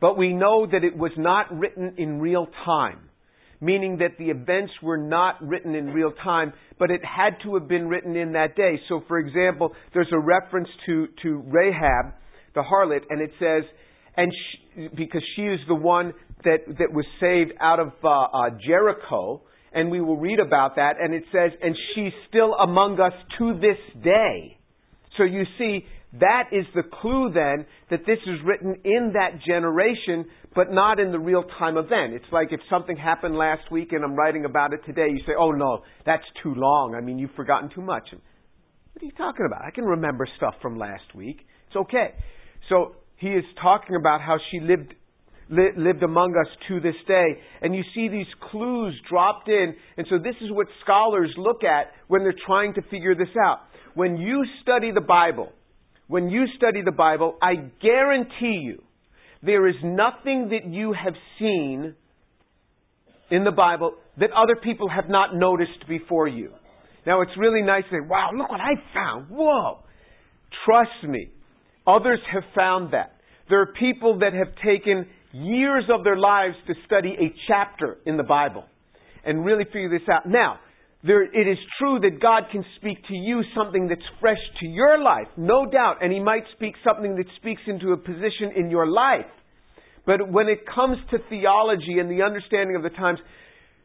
But 0.00 0.18
we 0.18 0.32
know 0.32 0.66
that 0.66 0.84
it 0.84 0.96
was 0.96 1.12
not 1.16 1.56
written 1.56 1.94
in 1.96 2.20
real 2.20 2.48
time, 2.64 3.08
meaning 3.60 3.98
that 3.98 4.18
the 4.18 4.30
events 4.30 4.72
were 4.82 4.98
not 4.98 5.36
written 5.40 5.74
in 5.74 5.86
real 5.86 6.12
time, 6.24 6.52
but 6.78 6.90
it 6.90 7.00
had 7.04 7.36
to 7.44 7.54
have 7.54 7.68
been 7.68 7.88
written 7.88 8.16
in 8.16 8.32
that 8.32 8.56
day. 8.56 8.80
So, 8.88 9.02
for 9.06 9.18
example, 9.18 9.72
there's 9.94 10.10
a 10.12 10.18
reference 10.18 10.68
to, 10.86 11.06
to 11.22 11.44
Rahab 11.46 12.14
the 12.54 12.62
harlot, 12.62 13.02
and 13.10 13.20
it 13.20 13.30
says, 13.38 13.64
and 14.16 14.32
she, 14.32 14.88
because 14.94 15.22
she 15.36 15.42
is 15.42 15.60
the 15.68 15.74
one 15.74 16.12
that, 16.44 16.58
that 16.78 16.92
was 16.92 17.06
saved 17.20 17.52
out 17.60 17.80
of 17.80 17.92
uh, 18.04 18.08
uh, 18.08 18.50
Jericho, 18.66 19.42
and 19.72 19.90
we 19.90 20.00
will 20.00 20.18
read 20.18 20.38
about 20.38 20.76
that, 20.76 20.96
and 21.00 21.14
it 21.14 21.24
says, 21.32 21.50
and 21.62 21.74
she's 21.94 22.12
still 22.28 22.54
among 22.54 23.00
us 23.00 23.14
to 23.38 23.54
this 23.54 24.02
day. 24.02 24.58
So 25.16 25.24
you 25.24 25.44
see, 25.58 25.84
That 26.20 26.50
is 26.52 26.66
the 26.74 26.82
clue 26.82 27.30
then 27.32 27.64
that 27.90 28.00
this 28.06 28.18
is 28.26 28.38
written 28.44 28.76
in 28.84 29.14
that 29.14 29.40
generation, 29.46 30.26
but 30.54 30.70
not 30.70 31.00
in 31.00 31.10
the 31.10 31.18
real 31.18 31.42
time 31.58 31.78
event. 31.78 32.12
It's 32.12 32.30
like 32.30 32.48
if 32.50 32.60
something 32.68 32.96
happened 32.96 33.34
last 33.34 33.70
week 33.70 33.92
and 33.92 34.04
I'm 34.04 34.14
writing 34.14 34.44
about 34.44 34.74
it 34.74 34.80
today, 34.84 35.06
you 35.08 35.20
say, 35.26 35.32
oh 35.38 35.52
no, 35.52 35.82
that's 36.04 36.24
too 36.42 36.54
long. 36.54 36.94
I 36.94 37.00
mean, 37.00 37.18
you've 37.18 37.34
forgotten 37.34 37.70
too 37.74 37.80
much. 37.80 38.08
What 38.12 39.02
are 39.02 39.06
you 39.06 39.12
talking 39.12 39.46
about? 39.46 39.62
I 39.64 39.70
can 39.70 39.84
remember 39.84 40.28
stuff 40.36 40.54
from 40.60 40.78
last 40.78 41.14
week. 41.14 41.46
It's 41.68 41.76
okay. 41.76 42.12
So 42.68 42.96
he 43.16 43.28
is 43.28 43.44
talking 43.60 43.96
about 43.96 44.20
how 44.20 44.36
she 44.50 44.60
lived 44.60 44.94
li- 45.48 45.72
lived 45.76 46.02
among 46.02 46.34
us 46.36 46.50
to 46.68 46.80
this 46.80 46.96
day. 47.06 47.38
And 47.60 47.74
you 47.74 47.82
see 47.94 48.08
these 48.08 48.26
clues 48.50 48.98
dropped 49.08 49.48
in. 49.48 49.74
And 49.96 50.06
so 50.10 50.18
this 50.18 50.34
is 50.40 50.50
what 50.50 50.66
scholars 50.82 51.32
look 51.36 51.62
at 51.64 51.92
when 52.08 52.22
they're 52.22 52.34
trying 52.46 52.74
to 52.74 52.82
figure 52.90 53.14
this 53.14 53.34
out. 53.44 53.58
When 53.94 54.16
you 54.16 54.44
study 54.62 54.90
the 54.92 55.02
Bible, 55.02 55.52
when 56.08 56.28
you 56.28 56.46
study 56.56 56.82
the 56.82 56.92
Bible, 56.92 57.36
I 57.42 57.54
guarantee 57.80 58.62
you 58.64 58.82
there 59.42 59.68
is 59.68 59.76
nothing 59.82 60.50
that 60.50 60.70
you 60.70 60.92
have 60.92 61.14
seen 61.38 61.94
in 63.30 63.44
the 63.44 63.50
Bible 63.50 63.94
that 64.18 64.30
other 64.32 64.56
people 64.56 64.88
have 64.88 65.08
not 65.08 65.34
noticed 65.34 65.86
before 65.88 66.28
you. 66.28 66.50
Now 67.06 67.22
it's 67.22 67.32
really 67.36 67.62
nice 67.62 67.84
to 67.84 67.96
say, 67.96 68.08
wow, 68.08 68.30
look 68.36 68.50
what 68.50 68.60
I 68.60 68.74
found. 68.94 69.26
Whoa. 69.30 69.78
Trust 70.64 71.08
me. 71.08 71.30
Others 71.86 72.20
have 72.32 72.44
found 72.54 72.92
that. 72.92 73.12
There 73.48 73.60
are 73.60 73.72
people 73.78 74.20
that 74.20 74.32
have 74.32 74.54
taken 74.64 75.06
years 75.32 75.84
of 75.92 76.04
their 76.04 76.16
lives 76.16 76.54
to 76.66 76.74
study 76.86 77.16
a 77.18 77.34
chapter 77.48 77.98
in 78.06 78.16
the 78.16 78.22
Bible 78.22 78.64
and 79.24 79.44
really 79.44 79.64
figure 79.64 79.90
this 79.90 80.08
out. 80.10 80.26
Now, 80.26 80.58
there, 81.04 81.24
it 81.24 81.48
is 81.48 81.58
true 81.78 81.98
that 82.00 82.20
God 82.20 82.44
can 82.52 82.64
speak 82.76 82.98
to 83.08 83.14
you 83.14 83.42
something 83.56 83.88
that's 83.88 84.00
fresh 84.20 84.38
to 84.60 84.66
your 84.66 85.02
life, 85.02 85.26
no 85.36 85.66
doubt, 85.66 85.96
and 86.00 86.12
He 86.12 86.20
might 86.20 86.44
speak 86.54 86.74
something 86.84 87.16
that 87.16 87.26
speaks 87.36 87.62
into 87.66 87.92
a 87.92 87.96
position 87.96 88.52
in 88.56 88.70
your 88.70 88.86
life. 88.86 89.26
But 90.06 90.30
when 90.30 90.48
it 90.48 90.60
comes 90.72 90.98
to 91.10 91.18
theology 91.28 91.98
and 91.98 92.10
the 92.10 92.22
understanding 92.22 92.76
of 92.76 92.82
the 92.82 92.90
times, 92.90 93.18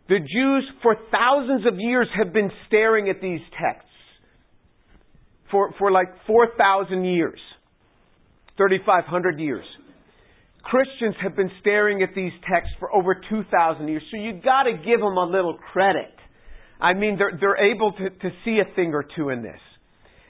the 0.10 0.20
Jews 0.20 0.70
for 0.84 0.96
thousands 1.12 1.66
of 1.66 1.80
years 1.80 2.08
have 2.16 2.34
been 2.34 2.51
staring 2.68 3.10
at 3.10 3.22
these 3.22 3.42
texts. 3.60 3.84
For, 5.50 5.74
for 5.80 5.92
like 5.92 6.08
4,000 6.27 7.06
years. 7.06 7.39
3,500 8.58 9.40
years. 9.40 9.66
Christians 10.64 11.16
have 11.22 11.36
been 11.36 11.50
staring 11.62 12.04
at 12.04 12.10
these 12.16 12.34
texts 12.52 12.74
for 12.80 12.94
over 12.94 13.16
2,000 13.16 13.88
years, 13.88 14.04
so 14.12 14.18
you've 14.18 14.44
got 14.44 14.64
to 14.64 14.74
give 14.74 15.00
them 15.00 15.18
a 15.18 15.26
little 15.26 15.58
credit. 15.72 16.14
I 16.80 16.94
mean, 16.94 17.18
they're, 17.18 17.38
they're 17.40 17.72
able 17.72 17.92
to, 17.94 18.10
to 18.10 18.30
see 18.44 18.60
a 18.60 18.76
thing 18.76 18.94
or 18.94 19.06
two 19.16 19.30
in 19.30 19.42
this. 19.42 19.60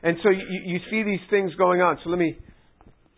And 0.03 0.17
so 0.23 0.29
you, 0.29 0.45
you 0.65 0.79
see 0.91 1.03
these 1.03 1.25
things 1.29 1.53
going 1.55 1.81
on. 1.81 1.97
So 2.03 2.09
let 2.09 2.19
me, 2.19 2.37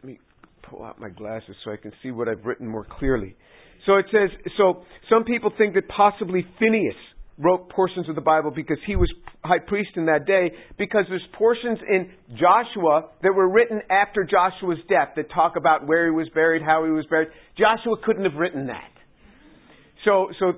let 0.02 0.14
me 0.14 0.20
pull 0.64 0.84
out 0.84 1.00
my 1.00 1.10
glasses 1.10 1.56
so 1.64 1.72
I 1.72 1.78
can 1.78 1.92
see 2.02 2.12
what 2.12 2.30
I've 2.30 2.46
written 2.46 2.68
more 2.68 2.86
clearly. 3.00 3.36
So 3.86 3.98
it 3.98 4.06
says, 4.12 4.30
so 4.58 4.84
some 5.10 5.24
people 5.24 5.52
think 5.58 5.74
that 5.76 5.88
possibly 5.90 6.46
Phineas 6.58 6.96
wrote 7.40 7.70
portions 7.70 8.10
of 8.10 8.16
the 8.16 8.22
Bible 8.22 8.52
because 8.52 8.78
he 8.86 8.96
was 8.96 9.10
high 9.44 9.60
priest 9.60 9.92
in 9.96 10.06
that 10.06 10.26
day, 10.28 10.52
because 10.78 11.06
there's 11.10 11.26
portions 11.38 11.80
in 11.88 12.12
Joshua 12.38 13.10
that 13.24 13.34
were 13.34 13.50
written 13.50 13.82
after 13.90 14.24
Joshua's 14.26 14.80
death 14.90 15.10
that 15.16 15.32
talk 15.34 15.56
about 15.56 15.88
where 15.88 16.06
he 16.06 16.12
was 16.12 16.28
buried, 16.34 16.62
how 16.62 16.84
he 16.84 16.92
was 16.92 17.06
buried. 17.10 17.30
Joshua 17.58 17.96
couldn't 18.04 18.26
have 18.26 18.36
written 18.36 18.68
that. 18.68 18.92
So, 20.04 20.28
so, 20.40 20.54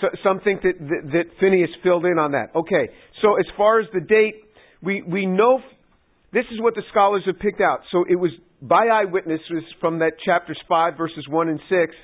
so 0.00 0.08
some 0.22 0.40
think 0.40 0.62
that, 0.62 0.78
that, 0.78 1.10
that 1.12 1.24
Phineas 1.40 1.70
filled 1.82 2.04
in 2.04 2.18
on 2.18 2.32
that. 2.32 2.54
Okay, 2.54 2.92
so 3.22 3.36
as 3.38 3.46
far 3.56 3.80
as 3.80 3.86
the 3.92 4.00
date, 4.00 4.44
we, 4.82 5.02
we 5.02 5.26
know 5.26 5.58
this 6.32 6.44
is 6.52 6.60
what 6.60 6.74
the 6.74 6.82
scholars 6.90 7.22
have 7.26 7.38
picked 7.40 7.60
out. 7.60 7.80
So 7.90 8.04
it 8.08 8.16
was 8.16 8.30
by 8.62 8.86
eyewitnesses 8.86 9.64
from 9.80 9.98
that 9.98 10.12
chapters 10.24 10.58
5, 10.68 10.96
verses 10.96 11.26
1 11.28 11.48
and 11.48 11.60
6. 11.68 11.94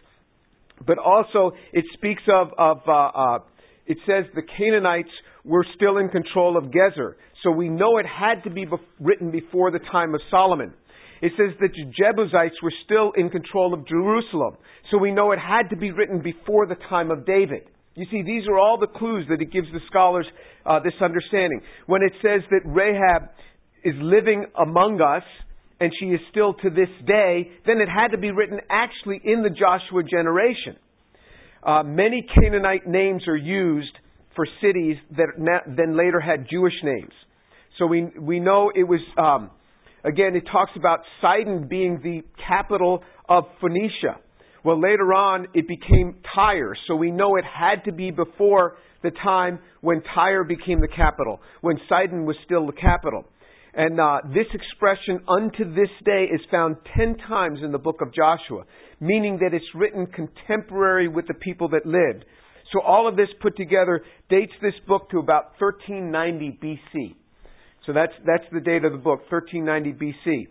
But 0.86 0.98
also, 0.98 1.52
it 1.72 1.84
speaks 1.94 2.22
of, 2.28 2.48
of 2.58 2.78
uh, 2.86 2.92
uh, 2.92 3.38
it 3.86 3.98
says 4.06 4.24
the 4.34 4.42
Canaanites 4.42 5.10
were 5.44 5.64
still 5.76 5.98
in 5.98 6.08
control 6.08 6.56
of 6.56 6.64
Gezer. 6.64 7.14
So 7.42 7.50
we 7.50 7.68
know 7.68 7.98
it 7.98 8.06
had 8.06 8.42
to 8.44 8.50
be 8.50 8.66
written 9.00 9.30
before 9.30 9.70
the 9.70 9.78
time 9.78 10.14
of 10.14 10.20
Solomon. 10.30 10.72
It 11.22 11.32
says 11.36 11.56
that 11.60 11.72
the 11.72 11.84
Jebusites 11.84 12.56
were 12.62 12.72
still 12.84 13.12
in 13.16 13.30
control 13.30 13.72
of 13.72 13.86
Jerusalem. 13.86 14.56
So 14.90 14.98
we 14.98 15.12
know 15.12 15.32
it 15.32 15.38
had 15.38 15.70
to 15.70 15.76
be 15.76 15.90
written 15.90 16.20
before 16.20 16.66
the 16.66 16.76
time 16.88 17.10
of 17.10 17.24
David. 17.24 17.62
You 17.94 18.04
see, 18.10 18.22
these 18.22 18.46
are 18.48 18.58
all 18.58 18.78
the 18.78 18.86
clues 18.86 19.26
that 19.30 19.40
it 19.40 19.50
gives 19.52 19.68
the 19.72 19.80
scholars 19.88 20.26
uh, 20.66 20.80
this 20.80 20.92
understanding. 21.00 21.62
When 21.86 22.02
it 22.02 22.12
says 22.20 22.42
that 22.50 22.60
Rahab 22.66 23.30
is 23.84 23.94
living 24.00 24.44
among 24.60 25.00
us, 25.00 25.22
and 25.80 25.92
she 26.00 26.06
is 26.06 26.20
still 26.30 26.54
to 26.54 26.70
this 26.70 26.88
day, 27.06 27.50
then 27.66 27.80
it 27.80 27.88
had 27.88 28.08
to 28.08 28.18
be 28.18 28.30
written 28.30 28.58
actually 28.70 29.20
in 29.24 29.42
the 29.42 29.50
Joshua 29.50 30.02
generation. 30.02 30.76
Uh, 31.66 31.82
many 31.82 32.24
Canaanite 32.32 32.86
names 32.86 33.22
are 33.26 33.36
used 33.36 33.92
for 34.36 34.46
cities 34.62 34.96
that 35.16 35.26
then 35.66 35.96
later 35.96 36.20
had 36.20 36.46
Jewish 36.48 36.74
names. 36.84 37.12
So 37.76 37.86
we 37.86 38.04
we 38.20 38.38
know 38.38 38.70
it 38.72 38.84
was 38.84 39.00
um, 39.18 39.50
again. 40.04 40.36
It 40.36 40.44
talks 40.50 40.70
about 40.76 41.00
Sidon 41.20 41.66
being 41.68 41.98
the 42.04 42.22
capital 42.46 43.02
of 43.28 43.44
Phoenicia. 43.60 44.20
Well, 44.64 44.80
later 44.80 45.12
on 45.12 45.48
it 45.54 45.66
became 45.66 46.16
Tyre, 46.34 46.74
so 46.86 46.94
we 46.94 47.10
know 47.10 47.36
it 47.36 47.44
had 47.44 47.84
to 47.86 47.92
be 47.92 48.12
before 48.12 48.76
the 49.02 49.10
time 49.10 49.58
when 49.80 50.02
Tyre 50.14 50.44
became 50.44 50.80
the 50.80 50.88
capital, 50.88 51.40
when 51.62 51.78
Sidon 51.88 52.26
was 52.26 52.36
still 52.44 52.66
the 52.66 52.72
capital. 52.72 53.24
And 53.76 54.00
uh, 54.00 54.20
this 54.32 54.46
expression, 54.54 55.20
unto 55.28 55.74
this 55.74 55.90
day, 56.02 56.24
is 56.32 56.40
found 56.50 56.76
ten 56.96 57.14
times 57.28 57.60
in 57.62 57.72
the 57.72 57.78
book 57.78 58.00
of 58.00 58.12
Joshua, 58.14 58.64
meaning 59.00 59.38
that 59.42 59.52
it's 59.52 59.66
written 59.74 60.06
contemporary 60.06 61.08
with 61.08 61.26
the 61.28 61.34
people 61.34 61.68
that 61.68 61.84
lived. 61.84 62.24
So 62.72 62.80
all 62.80 63.06
of 63.06 63.16
this 63.16 63.28
put 63.42 63.54
together 63.54 64.02
dates 64.30 64.52
this 64.62 64.72
book 64.88 65.10
to 65.10 65.18
about 65.18 65.52
1390 65.60 66.58
BC. 66.62 67.14
So 67.84 67.92
that's, 67.92 68.14
that's 68.24 68.44
the 68.50 68.60
date 68.60 68.84
of 68.84 68.92
the 68.92 68.98
book, 68.98 69.30
1390 69.30 69.92
BC. 69.92 70.48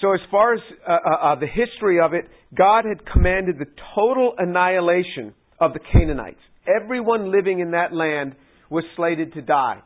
So 0.00 0.12
as 0.12 0.20
far 0.30 0.54
as 0.54 0.60
uh, 0.86 0.90
uh, 0.92 0.96
uh, 0.96 1.34
the 1.36 1.46
history 1.46 2.00
of 2.00 2.12
it, 2.12 2.24
God 2.56 2.84
had 2.84 3.06
commanded 3.10 3.58
the 3.58 3.70
total 3.94 4.34
annihilation 4.36 5.32
of 5.60 5.72
the 5.72 5.80
Canaanites. 5.92 6.40
Everyone 6.66 7.30
living 7.30 7.60
in 7.60 7.70
that 7.70 7.94
land 7.94 8.34
was 8.68 8.84
slated 8.96 9.32
to 9.34 9.42
die. 9.42 9.80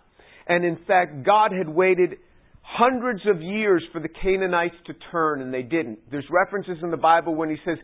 And 0.49 0.65
in 0.65 0.79
fact, 0.87 1.25
God 1.25 1.53
had 1.53 1.69
waited 1.69 2.17
hundreds 2.63 3.21
of 3.27 3.41
years 3.41 3.83
for 3.93 4.01
the 4.01 4.09
Canaanites 4.09 4.75
to 4.87 4.95
turn, 5.11 5.43
and 5.43 5.53
they 5.53 5.63
didn't. 5.63 5.99
There's 6.11 6.27
references 6.31 6.79
in 6.83 6.91
the 6.91 6.97
Bible 6.97 7.35
when 7.35 7.51
he 7.51 7.57
says 7.65 7.79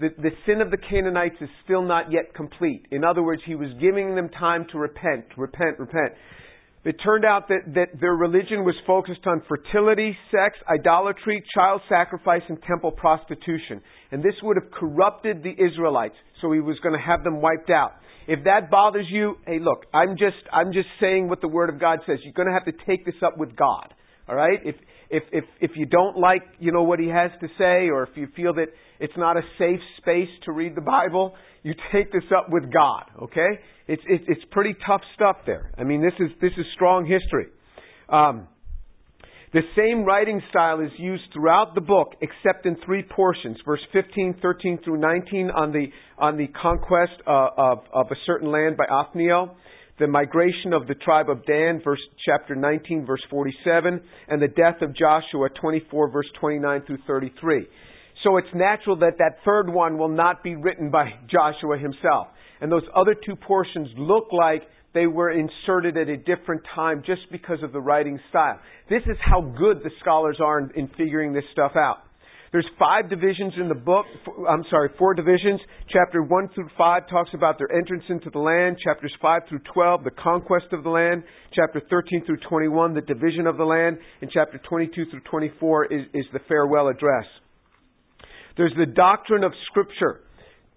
that 0.00 0.16
the 0.16 0.30
sin 0.46 0.60
of 0.60 0.70
the 0.70 0.78
Canaanites 0.78 1.36
is 1.40 1.48
still 1.64 1.82
not 1.82 2.10
yet 2.10 2.34
complete. 2.34 2.86
In 2.90 3.04
other 3.04 3.22
words, 3.22 3.42
he 3.44 3.54
was 3.54 3.68
giving 3.80 4.14
them 4.14 4.28
time 4.30 4.66
to 4.72 4.78
repent, 4.78 5.26
repent, 5.36 5.78
repent. 5.78 6.12
It 6.82 6.96
turned 7.04 7.26
out 7.26 7.48
that, 7.48 7.74
that 7.74 8.00
their 8.00 8.14
religion 8.14 8.64
was 8.64 8.74
focused 8.86 9.26
on 9.26 9.42
fertility, 9.46 10.16
sex, 10.30 10.56
idolatry, 10.66 11.44
child 11.54 11.82
sacrifice, 11.90 12.40
and 12.48 12.56
temple 12.62 12.92
prostitution. 12.92 13.82
And 14.10 14.22
this 14.22 14.32
would 14.42 14.56
have 14.56 14.72
corrupted 14.72 15.42
the 15.42 15.52
Israelites, 15.52 16.14
so 16.40 16.52
he 16.52 16.60
was 16.60 16.78
going 16.82 16.94
to 16.94 17.06
have 17.06 17.22
them 17.22 17.42
wiped 17.42 17.68
out. 17.68 17.92
If 18.30 18.44
that 18.44 18.70
bothers 18.70 19.06
you, 19.10 19.34
hey, 19.44 19.58
look, 19.58 19.86
I'm 19.92 20.10
just 20.10 20.36
I'm 20.52 20.72
just 20.72 20.86
saying 21.00 21.28
what 21.28 21.40
the 21.40 21.48
Word 21.48 21.68
of 21.68 21.80
God 21.80 21.98
says. 22.06 22.18
You're 22.22 22.32
going 22.32 22.46
to 22.46 22.54
have 22.54 22.64
to 22.64 22.84
take 22.86 23.04
this 23.04 23.16
up 23.26 23.36
with 23.36 23.56
God. 23.56 23.92
All 24.28 24.36
right? 24.36 24.60
If 24.64 24.76
if 25.10 25.24
if 25.32 25.44
if 25.60 25.70
you 25.74 25.84
don't 25.84 26.16
like 26.16 26.42
you 26.60 26.70
know 26.70 26.84
what 26.84 27.00
He 27.00 27.08
has 27.08 27.32
to 27.40 27.48
say, 27.58 27.88
or 27.88 28.04
if 28.04 28.10
you 28.14 28.28
feel 28.36 28.54
that 28.54 28.68
it's 29.00 29.16
not 29.16 29.36
a 29.36 29.40
safe 29.58 29.80
space 29.96 30.28
to 30.44 30.52
read 30.52 30.76
the 30.76 30.80
Bible, 30.80 31.34
you 31.64 31.74
take 31.92 32.12
this 32.12 32.22
up 32.30 32.46
with 32.50 32.72
God. 32.72 33.06
Okay? 33.20 33.58
It's 33.88 34.02
it's, 34.06 34.24
it's 34.28 34.42
pretty 34.52 34.76
tough 34.86 35.00
stuff 35.16 35.38
there. 35.44 35.72
I 35.76 35.82
mean, 35.82 36.00
this 36.00 36.14
is 36.20 36.30
this 36.40 36.52
is 36.56 36.66
strong 36.76 37.06
history. 37.06 37.46
Um, 38.08 38.46
the 39.52 39.62
same 39.76 40.04
writing 40.04 40.40
style 40.50 40.80
is 40.80 40.92
used 40.96 41.24
throughout 41.32 41.74
the 41.74 41.80
book, 41.80 42.14
except 42.20 42.66
in 42.66 42.76
three 42.84 43.02
portions. 43.02 43.56
Verse 43.64 43.80
15, 43.92 44.36
13 44.40 44.78
through 44.84 44.98
19 44.98 45.50
on 45.50 45.72
the, 45.72 45.86
on 46.18 46.36
the 46.36 46.46
conquest 46.48 47.20
uh, 47.26 47.48
of, 47.56 47.78
of 47.92 48.06
a 48.12 48.14
certain 48.26 48.52
land 48.52 48.76
by 48.76 48.84
Othniel. 48.84 49.56
The 49.98 50.06
migration 50.06 50.72
of 50.72 50.86
the 50.86 50.94
tribe 50.94 51.28
of 51.28 51.44
Dan, 51.46 51.80
verse 51.82 52.00
chapter 52.24 52.54
19, 52.54 53.04
verse 53.04 53.22
47, 53.28 54.00
and 54.28 54.40
the 54.40 54.48
death 54.48 54.82
of 54.82 54.96
Joshua, 54.96 55.48
24, 55.60 56.10
verse 56.10 56.28
29 56.40 56.82
through 56.86 56.98
33. 57.08 57.66
So 58.22 58.36
it's 58.36 58.48
natural 58.54 58.96
that 59.00 59.18
that 59.18 59.38
third 59.44 59.68
one 59.68 59.98
will 59.98 60.08
not 60.08 60.44
be 60.44 60.54
written 60.54 60.90
by 60.90 61.10
Joshua 61.30 61.76
himself. 61.76 62.28
And 62.60 62.70
those 62.70 62.84
other 62.94 63.14
two 63.14 63.34
portions 63.34 63.88
look 63.96 64.28
like 64.32 64.62
they 64.92 65.06
were 65.06 65.30
inserted 65.30 65.96
at 65.96 66.08
a 66.08 66.16
different 66.16 66.62
time 66.74 67.02
just 67.06 67.22
because 67.30 67.58
of 67.62 67.72
the 67.72 67.80
writing 67.80 68.18
style. 68.28 68.58
This 68.88 69.02
is 69.06 69.16
how 69.20 69.40
good 69.40 69.78
the 69.84 69.90
scholars 70.00 70.38
are 70.42 70.58
in, 70.58 70.70
in 70.74 70.88
figuring 70.96 71.32
this 71.32 71.44
stuff 71.52 71.72
out. 71.76 71.98
There's 72.52 72.66
five 72.80 73.08
divisions 73.08 73.52
in 73.60 73.68
the 73.68 73.76
book. 73.76 74.06
I'm 74.48 74.64
sorry, 74.70 74.90
four 74.98 75.14
divisions. 75.14 75.60
Chapter 75.88 76.20
1 76.20 76.48
through 76.52 76.68
5 76.76 77.02
talks 77.08 77.30
about 77.32 77.58
their 77.58 77.70
entrance 77.70 78.02
into 78.08 78.28
the 78.30 78.40
land. 78.40 78.76
Chapters 78.82 79.12
5 79.22 79.42
through 79.48 79.60
12, 79.72 80.02
the 80.02 80.10
conquest 80.10 80.66
of 80.72 80.82
the 80.82 80.90
land. 80.90 81.22
Chapter 81.54 81.80
13 81.88 82.24
through 82.26 82.38
21, 82.48 82.94
the 82.94 83.02
division 83.02 83.46
of 83.46 83.56
the 83.56 83.64
land. 83.64 83.98
And 84.20 84.28
chapter 84.32 84.60
22 84.68 85.10
through 85.10 85.20
24 85.30 85.92
is, 85.92 86.06
is 86.12 86.24
the 86.32 86.40
farewell 86.48 86.88
address. 86.88 87.24
There's 88.56 88.74
the 88.76 88.86
doctrine 88.86 89.44
of 89.44 89.52
Scripture. 89.70 90.22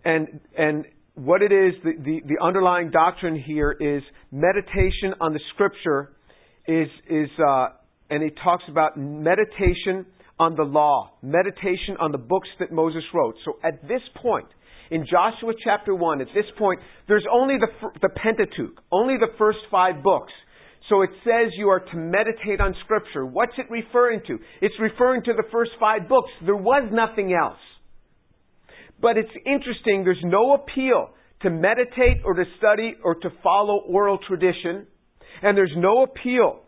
And, 0.06 0.42
and 0.56 0.86
what 1.16 1.42
it 1.42 1.52
is, 1.52 1.74
the, 1.84 1.94
the, 2.04 2.22
the 2.28 2.44
underlying 2.44 2.90
doctrine 2.90 3.40
here 3.40 3.72
is 3.72 4.02
meditation 4.32 5.14
on 5.22 5.34
the 5.34 5.40
Scripture 5.54 6.14
is, 6.68 6.88
is 7.10 7.30
uh, 7.40 7.68
and 8.10 8.24
he 8.24 8.30
talks 8.44 8.64
about 8.70 8.98
meditation 8.98 10.06
on 10.40 10.56
the 10.56 10.64
law, 10.64 11.12
meditation 11.22 11.98
on 12.00 12.12
the 12.12 12.18
books 12.18 12.50
that 12.60 12.72
Moses 12.72 13.04
wrote. 13.14 13.36
So 13.46 13.60
at 13.64 13.82
this 13.88 14.02
point, 14.22 14.48
in 14.92 15.06
Joshua 15.06 15.54
chapter 15.64 15.96
1, 15.96 16.22
at 16.22 16.28
this 16.34 16.46
point, 16.58 16.80
there's 17.08 17.26
only 17.32 17.56
the, 17.58 17.68
the 18.02 18.10
Pentateuch, 18.10 18.82
only 18.92 19.16
the 19.18 19.34
first 19.38 19.60
five 19.72 20.04
books. 20.04 20.34
So 20.90 21.02
it 21.02 21.12
says 21.24 21.54
you 21.56 21.70
are 21.70 21.80
to 21.80 21.96
meditate 21.96 22.60
on 22.60 22.76
Scripture. 22.84 23.26
What's 23.26 23.54
it 23.58 23.68
referring 23.70 24.22
to? 24.28 24.38
It's 24.62 24.76
referring 24.80 25.24
to 25.24 25.34
the 25.34 25.44
first 25.52 25.72
five 25.80 26.10
books. 26.10 26.30
There 26.46 26.58
was 26.58 26.90
nothing 26.92 27.34
else. 27.34 27.60
But 29.04 29.18
it's 29.18 29.30
interesting, 29.46 30.06
there's 30.06 30.24
no 30.24 30.54
appeal 30.54 31.10
to 31.42 31.50
meditate 31.50 32.24
or 32.24 32.34
to 32.36 32.46
study 32.58 32.96
or 33.04 33.16
to 33.16 33.30
follow 33.44 33.82
oral 33.86 34.18
tradition. 34.26 34.88
And 35.42 35.58
there's 35.58 35.74
no 35.76 36.04
appeal 36.04 36.62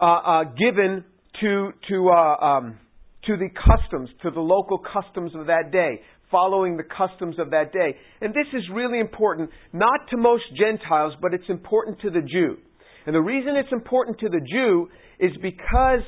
uh, 0.00 0.04
uh, 0.04 0.44
given 0.44 1.02
to 1.40 1.70
to 1.88 2.10
uh, 2.10 2.44
um, 2.44 2.78
to 3.24 3.38
the 3.38 3.48
customs, 3.48 4.10
to 4.22 4.30
the 4.30 4.40
local 4.40 4.78
customs 4.78 5.32
of 5.34 5.46
that 5.46 5.72
day, 5.72 6.02
following 6.30 6.76
the 6.76 6.84
customs 6.84 7.36
of 7.38 7.50
that 7.52 7.72
day. 7.72 7.96
And 8.20 8.34
this 8.34 8.46
is 8.52 8.62
really 8.72 9.00
important, 9.00 9.48
not 9.72 10.00
to 10.10 10.18
most 10.18 10.44
Gentiles, 10.58 11.14
but 11.22 11.32
it's 11.32 11.48
important 11.48 12.00
to 12.02 12.10
the 12.10 12.20
Jew. 12.20 12.58
And 13.06 13.14
the 13.14 13.20
reason 13.20 13.56
it's 13.56 13.72
important 13.72 14.18
to 14.18 14.28
the 14.28 14.40
Jew 14.40 14.88
is 15.18 15.32
because 15.40 16.04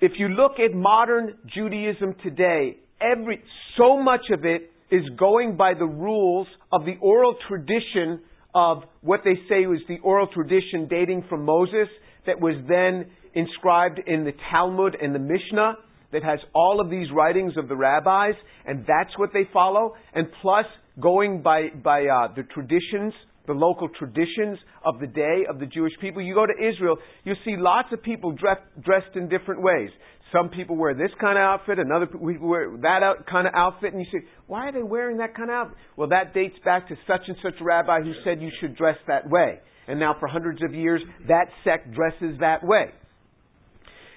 if 0.00 0.12
you 0.16 0.28
look 0.28 0.52
at 0.60 0.74
modern 0.76 1.34
Judaism 1.52 2.14
today, 2.22 2.76
every 3.02 3.42
so 3.76 4.00
much 4.00 4.22
of 4.32 4.44
it 4.44 4.70
is 4.90 5.02
going 5.18 5.56
by 5.56 5.74
the 5.74 5.86
rules 5.86 6.46
of 6.70 6.84
the 6.84 6.96
oral 7.00 7.36
tradition 7.48 8.20
of 8.54 8.82
what 9.00 9.20
they 9.24 9.34
say 9.48 9.66
was 9.66 9.80
the 9.88 9.98
oral 10.02 10.26
tradition 10.26 10.86
dating 10.88 11.24
from 11.28 11.44
Moses 11.44 11.88
that 12.26 12.40
was 12.40 12.54
then 12.68 13.10
inscribed 13.34 14.00
in 14.06 14.24
the 14.24 14.32
Talmud 14.50 14.96
and 15.00 15.14
the 15.14 15.18
Mishnah 15.18 15.74
that 16.12 16.22
has 16.22 16.38
all 16.54 16.80
of 16.80 16.90
these 16.90 17.06
writings 17.10 17.54
of 17.56 17.68
the 17.68 17.76
rabbis, 17.76 18.34
and 18.66 18.80
that's 18.80 19.16
what 19.16 19.30
they 19.32 19.48
follow. 19.52 19.94
And 20.14 20.26
plus, 20.42 20.66
going 21.00 21.40
by, 21.40 21.68
by 21.82 22.02
uh, 22.02 22.34
the 22.36 22.42
traditions, 22.42 23.14
the 23.46 23.52
local 23.52 23.88
traditions 23.88 24.58
of 24.84 25.00
the 25.00 25.06
day 25.06 25.44
of 25.48 25.58
the 25.58 25.66
Jewish 25.66 25.92
people. 26.00 26.22
You 26.22 26.34
go 26.34 26.46
to 26.46 26.52
Israel, 26.52 26.96
you 27.24 27.34
see 27.44 27.56
lots 27.56 27.88
of 27.92 28.02
people 28.02 28.32
dress, 28.32 28.58
dressed 28.82 29.16
in 29.16 29.28
different 29.28 29.62
ways. 29.62 29.90
Some 30.32 30.48
people 30.48 30.76
wear 30.76 30.94
this 30.94 31.10
kind 31.20 31.36
of 31.36 31.42
outfit, 31.42 31.78
another 31.78 32.06
people 32.06 32.48
wear 32.48 32.70
that 32.80 33.02
out, 33.02 33.26
kind 33.26 33.46
of 33.46 33.52
outfit, 33.54 33.92
and 33.92 34.00
you 34.00 34.06
say, 34.10 34.24
why 34.46 34.68
are 34.68 34.72
they 34.72 34.82
wearing 34.82 35.18
that 35.18 35.34
kind 35.36 35.50
of 35.50 35.54
outfit? 35.54 35.78
Well, 35.96 36.08
that 36.08 36.32
dates 36.32 36.56
back 36.64 36.88
to 36.88 36.94
such 37.06 37.22
and 37.28 37.36
such 37.42 37.54
rabbi 37.60 38.00
who 38.00 38.12
said 38.24 38.40
you 38.40 38.50
should 38.60 38.76
dress 38.76 38.96
that 39.08 39.28
way. 39.28 39.58
And 39.88 40.00
now 40.00 40.16
for 40.18 40.28
hundreds 40.28 40.62
of 40.62 40.74
years, 40.74 41.02
that 41.28 41.46
sect 41.64 41.92
dresses 41.92 42.38
that 42.40 42.64
way. 42.64 42.86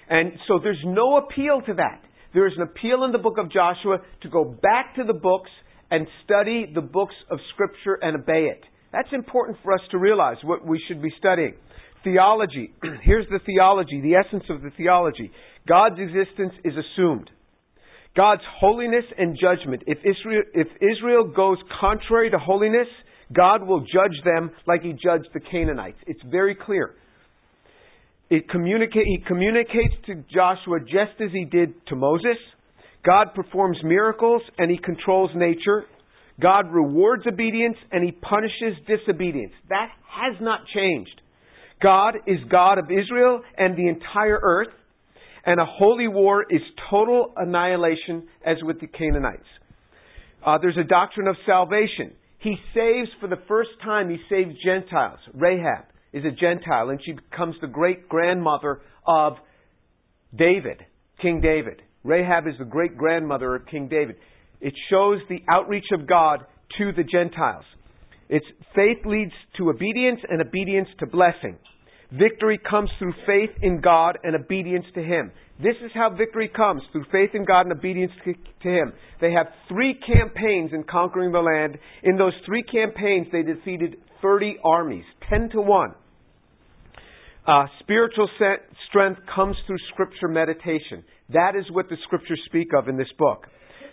And 0.08 0.32
so 0.48 0.58
there's 0.62 0.82
no 0.84 1.18
appeal 1.18 1.60
to 1.66 1.74
that. 1.74 2.00
There 2.32 2.46
is 2.46 2.54
an 2.56 2.62
appeal 2.62 3.04
in 3.04 3.12
the 3.12 3.18
book 3.18 3.36
of 3.38 3.50
Joshua 3.50 3.98
to 4.22 4.28
go 4.28 4.44
back 4.44 4.94
to 4.96 5.04
the 5.04 5.12
books 5.12 5.50
and 5.90 6.06
study 6.24 6.70
the 6.72 6.80
books 6.80 7.14
of 7.30 7.38
Scripture 7.52 7.98
and 8.00 8.22
obey 8.22 8.46
it. 8.50 8.62
That's 8.92 9.08
important 9.12 9.58
for 9.62 9.72
us 9.72 9.80
to 9.90 9.98
realize 9.98 10.36
what 10.42 10.66
we 10.66 10.80
should 10.86 11.02
be 11.02 11.12
studying. 11.18 11.54
Theology. 12.04 12.72
Here's 13.02 13.26
the 13.28 13.40
theology, 13.44 14.00
the 14.00 14.14
essence 14.14 14.44
of 14.50 14.62
the 14.62 14.70
theology. 14.76 15.30
God's 15.68 15.96
existence 15.98 16.52
is 16.64 16.74
assumed. 16.74 17.30
God's 18.16 18.42
holiness 18.60 19.04
and 19.18 19.36
judgment. 19.38 19.82
If 19.86 19.98
Israel, 19.98 20.42
if 20.54 20.68
Israel 20.80 21.24
goes 21.24 21.58
contrary 21.80 22.30
to 22.30 22.38
holiness, 22.38 22.86
God 23.32 23.66
will 23.66 23.80
judge 23.80 24.24
them 24.24 24.52
like 24.66 24.82
he 24.82 24.92
judged 24.92 25.28
the 25.34 25.40
Canaanites. 25.40 25.98
It's 26.06 26.22
very 26.30 26.54
clear. 26.54 26.94
It 28.30 28.48
communicate, 28.48 29.04
he 29.06 29.18
communicates 29.26 29.94
to 30.06 30.24
Joshua 30.32 30.80
just 30.80 31.20
as 31.20 31.30
he 31.32 31.44
did 31.44 31.74
to 31.88 31.96
Moses. 31.96 32.36
God 33.04 33.34
performs 33.34 33.78
miracles 33.84 34.42
and 34.58 34.70
he 34.70 34.78
controls 34.78 35.30
nature. 35.34 35.84
God 36.40 36.70
rewards 36.70 37.24
obedience 37.26 37.76
and 37.90 38.04
he 38.04 38.12
punishes 38.12 38.76
disobedience. 38.86 39.52
That 39.68 39.88
has 40.08 40.36
not 40.40 40.60
changed. 40.74 41.20
God 41.82 42.16
is 42.26 42.38
God 42.50 42.78
of 42.78 42.86
Israel 42.86 43.42
and 43.56 43.76
the 43.76 43.88
entire 43.88 44.38
earth, 44.42 44.72
and 45.44 45.60
a 45.60 45.66
holy 45.66 46.08
war 46.08 46.44
is 46.48 46.62
total 46.90 47.32
annihilation 47.36 48.28
as 48.44 48.56
with 48.62 48.80
the 48.80 48.86
Canaanites. 48.86 49.46
Uh, 50.44 50.58
there's 50.60 50.78
a 50.78 50.84
doctrine 50.84 51.28
of 51.28 51.36
salvation. 51.44 52.12
He 52.38 52.56
saves 52.74 53.08
for 53.20 53.28
the 53.28 53.40
first 53.48 53.70
time, 53.82 54.08
he 54.08 54.18
saves 54.28 54.54
Gentiles. 54.64 55.18
Rahab 55.34 55.84
is 56.12 56.24
a 56.24 56.30
Gentile, 56.30 56.90
and 56.90 57.00
she 57.04 57.12
becomes 57.12 57.56
the 57.60 57.66
great 57.66 58.08
grandmother 58.08 58.80
of 59.06 59.34
David, 60.36 60.82
King 61.20 61.40
David. 61.40 61.82
Rahab 62.04 62.46
is 62.46 62.54
the 62.58 62.64
great 62.64 62.96
grandmother 62.96 63.54
of 63.54 63.66
King 63.66 63.88
David. 63.88 64.16
It 64.60 64.74
shows 64.90 65.20
the 65.28 65.42
outreach 65.48 65.86
of 65.92 66.06
God 66.06 66.40
to 66.78 66.92
the 66.92 67.04
Gentiles. 67.04 67.64
Its 68.28 68.46
faith 68.74 69.04
leads 69.04 69.32
to 69.58 69.70
obedience, 69.70 70.20
and 70.28 70.40
obedience 70.40 70.88
to 70.98 71.06
blessing. 71.06 71.56
Victory 72.12 72.58
comes 72.58 72.90
through 72.98 73.14
faith 73.26 73.50
in 73.62 73.80
God 73.80 74.18
and 74.22 74.36
obedience 74.36 74.86
to 74.94 75.02
Him. 75.02 75.32
This 75.58 75.76
is 75.84 75.90
how 75.94 76.10
victory 76.10 76.48
comes 76.54 76.82
through 76.92 77.04
faith 77.10 77.30
in 77.34 77.44
God 77.44 77.62
and 77.62 77.72
obedience 77.72 78.12
to, 78.24 78.68
Him. 78.68 78.92
They 79.20 79.32
have 79.32 79.46
three 79.68 79.94
campaigns 79.94 80.70
in 80.72 80.84
conquering 80.84 81.32
the 81.32 81.40
land. 81.40 81.78
In 82.02 82.16
those 82.16 82.34
three 82.44 82.62
campaigns, 82.62 83.26
they 83.32 83.42
defeated 83.42 83.96
30 84.22 84.58
armies, 84.64 85.04
10 85.30 85.50
to 85.50 85.60
1. 85.60 85.94
Uh, 87.46 87.66
spiritual 87.80 88.28
strength 88.88 89.20
comes 89.34 89.56
through 89.66 89.78
Scripture 89.92 90.28
meditation. 90.28 91.04
That 91.30 91.52
is 91.58 91.64
what 91.70 91.88
the 91.88 91.96
Scriptures 92.04 92.40
speak 92.46 92.68
of 92.76 92.88
in 92.88 92.96
this 92.96 93.10
book. 93.18 93.46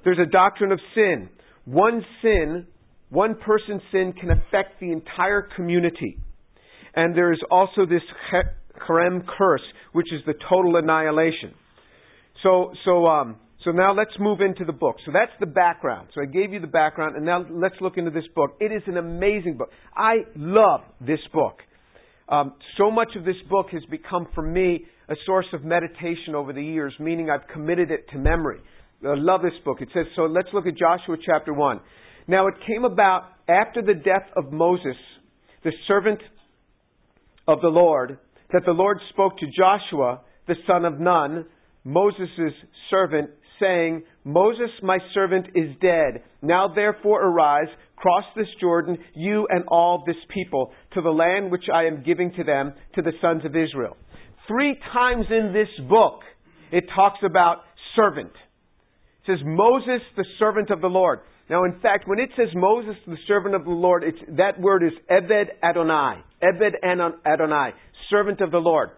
There's 0.04 0.20
a 0.20 0.30
doctrine 0.30 0.72
of 0.72 0.80
sin. 0.96 1.30
One 1.66 2.04
sin, 2.22 2.68
one 3.10 3.36
person's 3.36 3.82
sin 3.92 4.14
can 4.20 4.32
affect 4.32 4.80
the 4.80 4.92
entire 4.92 5.48
community. 5.56 6.18
And 6.96 7.16
there 7.16 7.32
is 7.32 7.40
also 7.50 7.86
this 7.86 8.02
Cherem 8.88 9.26
curse, 9.38 9.62
which 9.94 10.08
is 10.12 10.22
the 10.26 10.34
total 10.50 10.76
annihilation. 10.76 11.54
So, 12.44 12.74
so, 12.86 13.08
um, 13.08 13.38
so 13.64 13.72
now 13.72 13.94
let's 13.94 14.12
move 14.20 14.42
into 14.42 14.66
the 14.66 14.74
book. 14.74 14.98
So 15.06 15.12
that's 15.14 15.32
the 15.40 15.46
background. 15.46 16.10
So 16.14 16.22
I 16.22 16.26
gave 16.26 16.52
you 16.52 16.60
the 16.60 16.68
background, 16.68 17.16
and 17.16 17.26
now 17.26 17.46
let's 17.50 17.76
look 17.80 17.98
into 17.98 18.12
this 18.12 18.26
book. 18.36 18.58
It 18.60 18.72
is 18.72 18.84
an 18.88 18.98
amazing 18.98 19.58
book. 19.58 19.70
I 19.96 20.26
love 20.36 20.82
this 21.00 21.20
book. 21.34 21.60
Um, 22.28 22.54
so 22.78 22.92
much 22.92 23.10
of 23.18 23.26
this 23.26 23.36
book 23.50 23.68
has 23.72 23.84
become 23.90 24.28
for 24.36 24.42
me 24.42 24.86
a 25.10 25.16
source 25.26 25.46
of 25.54 25.64
meditation 25.64 26.36
over 26.36 26.54
the 26.54 26.64
years, 26.64 26.94
meaning 27.00 27.30
I've 27.30 27.48
committed 27.52 27.92
it 27.92 28.10
to 28.12 28.18
memory. 28.18 28.60
I 29.06 29.16
love 29.16 29.42
this 29.42 29.52
book. 29.66 29.82
It 29.82 29.90
says, 29.94 30.06
so 30.16 30.24
let's 30.24 30.48
look 30.54 30.66
at 30.66 30.78
Joshua 30.78 31.18
chapter 31.24 31.54
1. 31.54 31.80
Now 32.28 32.48
it 32.48 32.56
came 32.66 32.86
about 32.86 33.24
after 33.50 33.82
the 33.82 33.96
death 33.96 34.30
of 34.38 34.54
Moses, 34.54 34.96
the 35.64 35.72
servant 35.88 36.20
of 37.48 37.60
the 37.62 37.68
Lord, 37.68 38.18
that 38.54 38.64
the 38.66 38.72
Lord 38.72 38.98
spoke 39.10 39.38
to 39.40 39.46
Joshua, 39.48 40.22
the 40.48 40.56
son 40.66 40.86
of 40.86 41.00
Nun, 41.00 41.46
Moses' 41.84 42.54
servant, 42.90 43.32
saying, 43.60 44.04
Moses, 44.24 44.70
my 44.82 45.00
servant, 45.14 45.48
is 45.54 45.76
dead. 45.82 46.24
Now 46.42 46.70
therefore 46.74 47.26
arise, 47.26 47.68
cross 47.98 48.24
this 48.38 48.48
Jordan, 48.62 48.98
you 49.16 49.48
and 49.50 49.66
all 49.68 50.04
this 50.06 50.16
people, 50.34 50.72
to 50.94 51.02
the 51.02 51.10
land 51.10 51.52
which 51.52 51.66
I 51.74 51.86
am 51.86 52.04
giving 52.04 52.32
to 52.34 52.44
them, 52.44 52.74
to 52.96 53.02
the 53.02 53.12
sons 53.22 53.44
of 53.44 53.56
Israel. 53.56 53.98
Three 54.48 54.78
times 54.94 55.26
in 55.30 55.54
this 55.54 55.70
book, 55.90 56.22
it 56.72 56.86
talks 56.96 57.20
about 57.24 57.58
servant. 57.96 58.32
It 59.26 59.32
says, 59.32 59.46
Moses, 59.46 60.02
the 60.18 60.26
servant 60.40 60.70
of 60.70 60.82
the 60.82 60.88
Lord. 60.88 61.20
Now, 61.50 61.66
in 61.66 61.80
fact, 61.82 62.08
when 62.08 62.20
it 62.20 62.30
says 62.38 62.50
Moses, 62.56 62.96
the 63.06 63.18
servant 63.28 63.56
of 63.56 63.64
the 63.64 63.72
Lord, 63.72 64.04
that 64.38 64.60
word 64.60 64.84
is 64.84 64.94
Eved 65.10 65.46
Adonai. 65.62 66.22
Eved 66.42 66.74
Adonai, 67.26 67.72
servant 68.10 68.42
of 68.42 68.52
the 68.52 68.58
Lord. 68.58 68.90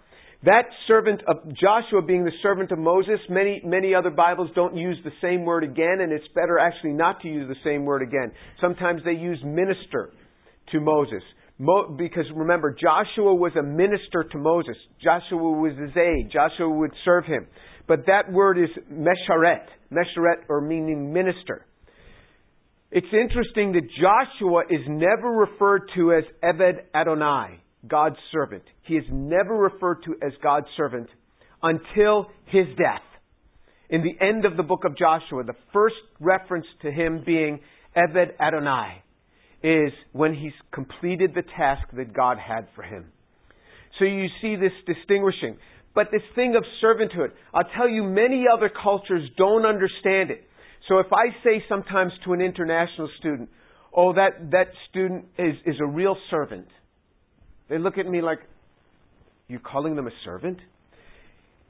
That 0.43 0.65
servant 0.87 1.21
of 1.27 1.37
Joshua 1.55 2.03
being 2.05 2.23
the 2.23 2.31
servant 2.43 2.71
of 2.71 2.77
Moses, 2.77 3.19
many, 3.29 3.61
many 3.65 3.95
other 3.95 4.11
Bibles 4.11 4.51
don't 4.53 4.75
use 4.75 4.97
the 5.03 5.11
same 5.21 5.43
word 5.43 5.63
again, 5.63 6.01
and 6.01 6.11
it's 6.11 6.27
better 6.35 6.59
actually 6.59 6.93
not 6.93 7.21
to 7.21 7.27
use 7.27 7.47
the 7.47 7.55
same 7.63 7.83
word 7.83 8.03
again. 8.03 8.31
Sometimes 8.61 9.01
they 9.03 9.13
use 9.13 9.39
minister 9.43 10.11
to 10.71 10.79
Moses. 10.79 11.23
Mo- 11.57 11.95
because 11.97 12.25
remember, 12.35 12.75
Joshua 12.79 13.33
was 13.33 13.53
a 13.57 13.63
minister 13.63 14.23
to 14.31 14.37
Moses. 14.37 14.75
Joshua 15.01 15.37
was 15.37 15.71
his 15.79 15.95
aide. 15.97 16.29
Joshua 16.31 16.69
would 16.69 16.91
serve 17.03 17.25
him. 17.25 17.47
But 17.87 18.05
that 18.07 18.31
word 18.31 18.57
is 18.57 18.69
mesharet. 18.91 19.65
Mesharet, 19.91 20.43
or 20.49 20.61
meaning 20.61 21.13
minister. 21.13 21.65
It's 22.91 23.07
interesting 23.11 23.73
that 23.73 23.87
Joshua 23.99 24.63
is 24.69 24.81
never 24.87 25.29
referred 25.29 25.89
to 25.95 26.13
as 26.13 26.23
Eved 26.43 26.79
Adonai, 26.95 27.59
God's 27.87 28.15
servant. 28.31 28.63
He 28.83 28.95
is 28.95 29.03
never 29.11 29.53
referred 29.53 30.03
to 30.05 30.15
as 30.25 30.31
God's 30.41 30.67
servant 30.77 31.09
until 31.61 32.27
his 32.45 32.65
death. 32.77 33.01
In 33.89 34.01
the 34.01 34.25
end 34.25 34.45
of 34.45 34.57
the 34.57 34.63
book 34.63 34.83
of 34.85 34.97
Joshua, 34.97 35.43
the 35.43 35.55
first 35.73 35.95
reference 36.19 36.65
to 36.81 36.91
him 36.91 37.23
being 37.25 37.59
Eved 37.95 38.39
Adonai 38.39 39.03
is 39.61 39.91
when 40.11 40.33
he's 40.33 40.53
completed 40.71 41.31
the 41.33 41.43
task 41.57 41.83
that 41.93 42.13
God 42.13 42.37
had 42.37 42.67
for 42.75 42.83
him. 42.83 43.05
So 43.99 44.05
you 44.05 44.27
see 44.41 44.55
this 44.55 44.71
distinguishing. 44.85 45.57
But 45.95 46.09
this 46.11 46.21
thing 46.35 46.55
of 46.57 46.63
servanthood, 46.83 47.31
I'll 47.53 47.69
tell 47.75 47.89
you, 47.89 48.03
many 48.03 48.45
other 48.53 48.69
cultures 48.69 49.27
don't 49.37 49.65
understand 49.65 50.29
it. 50.29 50.43
So 50.89 50.99
if 50.99 51.07
I 51.11 51.29
say 51.43 51.63
sometimes 51.67 52.11
to 52.25 52.33
an 52.33 52.41
international 52.41 53.09
student, 53.17 53.49
oh, 53.95 54.13
that, 54.13 54.51
that 54.51 54.67
student 54.89 55.25
is, 55.39 55.55
is 55.65 55.75
a 55.81 55.87
real 55.87 56.17
servant, 56.29 56.67
they 57.69 57.79
look 57.79 57.97
at 57.97 58.05
me 58.05 58.21
like, 58.21 58.39
you're 59.47 59.59
calling 59.59 59.95
them 59.95 60.07
a 60.07 60.11
servant? 60.25 60.59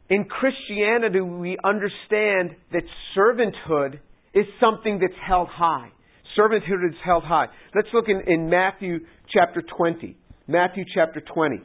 In 0.09 0.25
Christianity, 0.25 1.21
we 1.21 1.57
understand 1.63 2.55
that 2.71 2.83
servanthood 3.17 3.99
is 4.33 4.45
something 4.59 4.99
that's 4.99 5.19
held 5.25 5.47
high. 5.49 5.89
Servanthood 6.37 6.89
is 6.89 6.95
held 7.03 7.23
high. 7.23 7.45
Let's 7.73 7.87
look 7.93 8.05
in, 8.07 8.21
in 8.27 8.49
Matthew 8.49 8.99
chapter 9.33 9.63
20. 9.77 10.17
Matthew 10.47 10.83
chapter 10.93 11.21
20. 11.21 11.61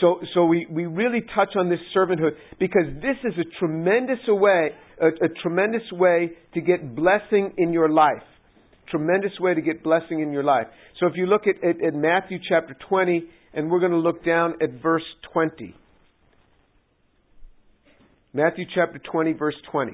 So, 0.00 0.20
so 0.34 0.44
we, 0.44 0.66
we 0.70 0.86
really 0.86 1.20
touch 1.34 1.50
on 1.56 1.68
this 1.68 1.80
servanthood 1.96 2.32
because 2.58 2.86
this 3.02 3.16
is 3.24 3.34
a 3.38 3.58
tremendous 3.58 4.20
way, 4.28 4.70
a, 5.00 5.06
a 5.24 5.28
tremendous 5.42 5.82
way 5.92 6.32
to 6.54 6.60
get 6.60 6.94
blessing 6.94 7.54
in 7.58 7.72
your 7.72 7.88
life. 7.88 8.22
Tremendous 8.90 9.32
way 9.40 9.54
to 9.54 9.60
get 9.60 9.82
blessing 9.82 10.20
in 10.20 10.32
your 10.32 10.44
life. 10.44 10.66
So 11.00 11.06
if 11.06 11.14
you 11.16 11.26
look 11.26 11.42
at, 11.46 11.62
at, 11.62 11.84
at 11.84 11.94
Matthew 11.94 12.38
chapter 12.48 12.76
20, 12.88 13.24
and 13.54 13.70
we're 13.70 13.80
going 13.80 13.92
to 13.92 13.98
look 13.98 14.24
down 14.24 14.54
at 14.62 14.82
verse 14.82 15.02
20. 15.32 15.74
Matthew 18.32 18.64
chapter 18.74 19.00
20, 19.10 19.32
verse 19.32 19.56
20. 19.72 19.92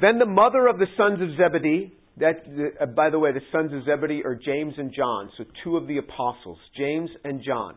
Then 0.00 0.18
the 0.18 0.26
mother 0.26 0.66
of 0.66 0.78
the 0.78 0.86
sons 0.96 1.20
of 1.20 1.28
Zebedee, 1.36 1.92
that, 2.18 2.44
uh, 2.80 2.86
by 2.86 3.10
the 3.10 3.18
way, 3.18 3.32
the 3.32 3.40
sons 3.52 3.72
of 3.72 3.84
Zebedee 3.84 4.22
are 4.24 4.34
James 4.34 4.74
and 4.78 4.92
John, 4.94 5.30
so 5.36 5.44
two 5.64 5.76
of 5.76 5.86
the 5.86 5.98
apostles, 5.98 6.58
James 6.76 7.10
and 7.24 7.42
John. 7.44 7.76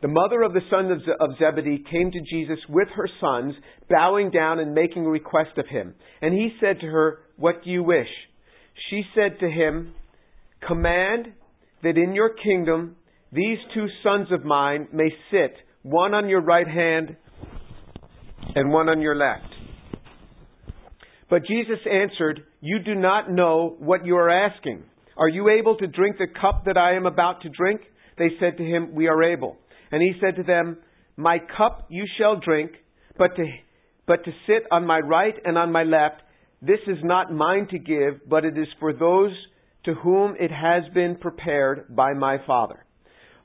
The 0.00 0.08
mother 0.08 0.42
of 0.42 0.52
the 0.52 0.60
sons 0.70 1.02
of 1.20 1.30
Zebedee 1.38 1.84
came 1.90 2.12
to 2.12 2.20
Jesus 2.20 2.58
with 2.68 2.88
her 2.94 3.08
sons, 3.20 3.54
bowing 3.90 4.30
down 4.30 4.60
and 4.60 4.72
making 4.72 5.04
a 5.04 5.10
request 5.10 5.58
of 5.58 5.66
him. 5.66 5.94
And 6.22 6.32
he 6.32 6.50
said 6.60 6.80
to 6.80 6.86
her, 6.86 7.20
What 7.36 7.64
do 7.64 7.70
you 7.70 7.82
wish? 7.82 8.08
She 8.90 9.02
said 9.14 9.40
to 9.40 9.50
him, 9.50 9.94
Command 10.66 11.32
that 11.82 11.96
in 11.96 12.12
your 12.12 12.34
kingdom 12.34 12.96
these 13.32 13.58
two 13.74 13.86
sons 14.02 14.28
of 14.30 14.44
mine 14.44 14.88
may 14.92 15.08
sit, 15.30 15.54
one 15.82 16.14
on 16.14 16.28
your 16.28 16.42
right 16.42 16.66
hand 16.66 17.16
and 18.54 18.70
one 18.70 18.88
on 18.88 19.00
your 19.00 19.16
left. 19.16 19.52
But 21.28 21.44
Jesus 21.46 21.78
answered, 21.90 22.44
You 22.60 22.78
do 22.78 22.94
not 22.94 23.30
know 23.30 23.76
what 23.78 24.06
you 24.06 24.16
are 24.16 24.30
asking. 24.30 24.84
Are 25.16 25.28
you 25.28 25.48
able 25.48 25.76
to 25.76 25.86
drink 25.86 26.16
the 26.18 26.28
cup 26.40 26.64
that 26.66 26.78
I 26.78 26.94
am 26.94 27.04
about 27.04 27.42
to 27.42 27.48
drink? 27.48 27.80
They 28.16 28.30
said 28.40 28.56
to 28.58 28.64
him, 28.64 28.94
We 28.94 29.08
are 29.08 29.22
able. 29.22 29.56
And 29.90 30.02
he 30.02 30.12
said 30.20 30.36
to 30.36 30.42
them, 30.42 30.78
My 31.16 31.38
cup 31.38 31.86
you 31.88 32.04
shall 32.18 32.40
drink, 32.40 32.72
but 33.16 33.36
to, 33.36 33.44
but 34.06 34.24
to 34.24 34.30
sit 34.46 34.64
on 34.70 34.86
my 34.86 34.98
right 34.98 35.34
and 35.44 35.56
on 35.56 35.72
my 35.72 35.84
left, 35.84 36.22
this 36.60 36.80
is 36.86 36.98
not 37.02 37.32
mine 37.32 37.68
to 37.70 37.78
give, 37.78 38.28
but 38.28 38.44
it 38.44 38.58
is 38.58 38.66
for 38.80 38.92
those 38.92 39.32
to 39.84 39.94
whom 39.94 40.34
it 40.38 40.50
has 40.50 40.82
been 40.92 41.16
prepared 41.16 41.94
by 41.94 42.12
my 42.12 42.38
Father. 42.46 42.84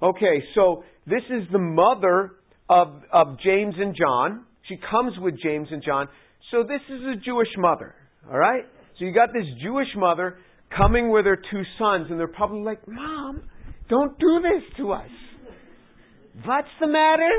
Okay, 0.01 0.43
so 0.55 0.83
this 1.05 1.21
is 1.29 1.43
the 1.51 1.59
mother 1.59 2.33
of, 2.69 3.01
of 3.11 3.39
James 3.43 3.75
and 3.77 3.95
John. 3.95 4.45
She 4.67 4.77
comes 4.89 5.13
with 5.19 5.35
James 5.41 5.67
and 5.71 5.83
John. 5.83 6.07
So 6.51 6.63
this 6.63 6.81
is 6.89 7.01
a 7.01 7.15
Jewish 7.23 7.47
mother, 7.57 7.95
all 8.29 8.37
right? 8.37 8.63
So 8.97 9.05
you 9.05 9.13
got 9.13 9.29
this 9.33 9.45
Jewish 9.61 9.87
mother 9.95 10.37
coming 10.75 11.11
with 11.11 11.25
her 11.25 11.35
two 11.35 11.61
sons, 11.77 12.07
and 12.09 12.19
they're 12.19 12.27
probably 12.27 12.63
like, 12.63 12.85
Mom, 12.87 13.43
don't 13.89 14.17
do 14.19 14.41
this 14.41 14.77
to 14.77 14.91
us. 14.91 15.09
What's 16.41 16.73
the 16.81 16.87
matter? 16.87 17.29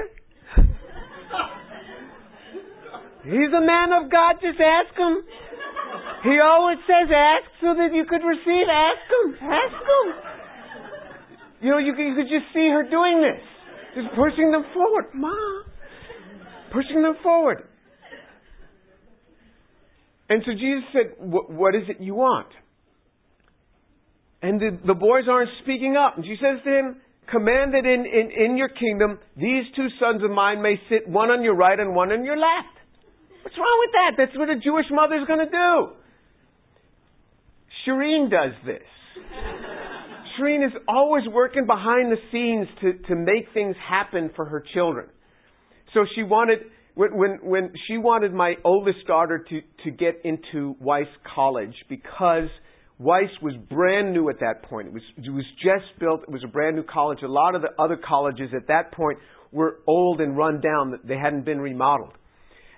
He's 3.24 3.50
a 3.56 3.64
man 3.64 3.90
of 3.92 4.10
God, 4.12 4.36
just 4.40 4.60
ask 4.60 4.94
him. 4.94 5.24
He 6.22 6.38
always 6.40 6.78
says 6.86 7.10
ask 7.10 7.50
so 7.60 7.74
that 7.74 7.90
you 7.92 8.04
could 8.08 8.22
receive. 8.22 8.66
Ask 8.68 9.04
him. 9.10 9.48
Ask 9.50 9.80
him. 9.82 10.06
You 11.60 11.70
know, 11.70 11.78
you 11.78 11.94
could, 11.94 12.04
you 12.04 12.14
could 12.14 12.28
just 12.28 12.52
see 12.52 12.68
her 12.68 12.88
doing 12.88 13.20
this. 13.20 13.42
Just 13.94 14.14
pushing 14.14 14.50
them 14.50 14.64
forward. 14.72 15.06
Mom. 15.14 15.64
Pushing 16.72 17.02
them 17.02 17.14
forward. 17.22 17.64
And 20.28 20.42
so 20.44 20.52
Jesus 20.52 20.84
said, 20.92 21.16
What 21.18 21.74
is 21.74 21.82
it 21.88 22.00
you 22.00 22.14
want? 22.14 22.48
And 24.42 24.60
the, 24.60 24.78
the 24.86 24.94
boys 24.94 25.24
aren't 25.30 25.50
speaking 25.62 25.96
up. 25.96 26.16
And 26.16 26.24
she 26.24 26.36
says 26.40 26.62
to 26.64 26.70
him, 26.70 26.96
commanded 27.30 27.86
in, 27.86 28.04
in, 28.06 28.30
in 28.30 28.56
your 28.56 28.68
kingdom, 28.68 29.18
these 29.36 29.64
two 29.76 29.88
sons 30.00 30.22
of 30.22 30.30
mine 30.30 30.62
may 30.62 30.76
sit 30.88 31.08
one 31.08 31.30
on 31.30 31.42
your 31.42 31.54
right 31.56 31.78
and 31.78 31.94
one 31.94 32.12
on 32.12 32.24
your 32.24 32.36
left. 32.36 32.76
What's 33.42 33.56
wrong 33.58 33.78
with 33.80 33.92
that? 33.92 34.10
That's 34.16 34.38
what 34.38 34.48
a 34.48 34.58
Jewish 34.58 34.86
mother's 34.90 35.26
going 35.26 35.40
to 35.40 35.50
do. 35.50 35.94
Shireen 37.86 38.30
does 38.30 38.54
this. 38.64 38.82
Shireen 40.38 40.66
is 40.66 40.72
always 40.88 41.24
working 41.30 41.66
behind 41.66 42.10
the 42.10 42.16
scenes 42.32 42.66
to, 42.80 43.06
to 43.08 43.14
make 43.14 43.52
things 43.52 43.76
happen 43.86 44.30
for 44.34 44.46
her 44.46 44.64
children. 44.72 45.08
So 45.92 46.04
she 46.16 46.22
wanted, 46.22 46.58
when, 46.94 47.16
when, 47.16 47.38
when 47.42 47.72
she 47.86 47.98
wanted 47.98 48.32
my 48.32 48.54
oldest 48.64 49.06
daughter 49.06 49.44
to, 49.48 49.60
to 49.84 49.90
get 49.90 50.22
into 50.24 50.74
Wiess 50.80 51.06
College 51.34 51.74
because 51.88 52.48
Wiess 53.00 53.30
was 53.42 53.54
brand 53.68 54.12
new 54.12 54.28
at 54.28 54.38
that 54.40 54.62
point. 54.62 54.88
It 54.88 54.92
was, 54.92 55.02
it 55.16 55.30
was 55.30 55.44
just 55.62 55.98
built. 55.98 56.22
It 56.22 56.30
was 56.30 56.44
a 56.44 56.48
brand 56.48 56.76
new 56.76 56.84
college. 56.84 57.18
A 57.22 57.28
lot 57.28 57.54
of 57.54 57.62
the 57.62 57.70
other 57.78 57.96
colleges 57.96 58.50
at 58.54 58.68
that 58.68 58.92
point 58.92 59.18
were 59.50 59.78
old 59.86 60.20
and 60.20 60.36
run 60.36 60.60
down. 60.60 60.98
They 61.04 61.16
hadn't 61.16 61.44
been 61.44 61.60
remodeled. 61.60 62.12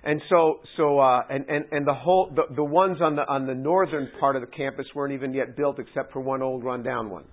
And 0.05 0.23
so, 0.31 0.61
so, 0.77 1.01
uh, 1.01 1.23
and, 1.29 1.45
and, 1.49 1.65
and 1.73 1.87
the 1.87 1.93
whole, 1.93 2.31
the, 2.35 2.55
the 2.55 2.65
ones 2.65 2.99
on 3.03 3.17
the, 3.17 3.23
on 3.23 3.47
the 3.47 3.55
northern 3.55 4.09
part 4.21 4.37
of 4.37 4.43
the 4.43 4.47
campus 4.47 4.87
weren't 4.95 5.13
even 5.13 5.35
yet 5.35 5.57
built 5.57 5.81
except 5.81 6.13
for 6.13 6.21
one 6.21 6.43
old 6.43 6.65
rundown 6.65 7.11
one. 7.11 7.25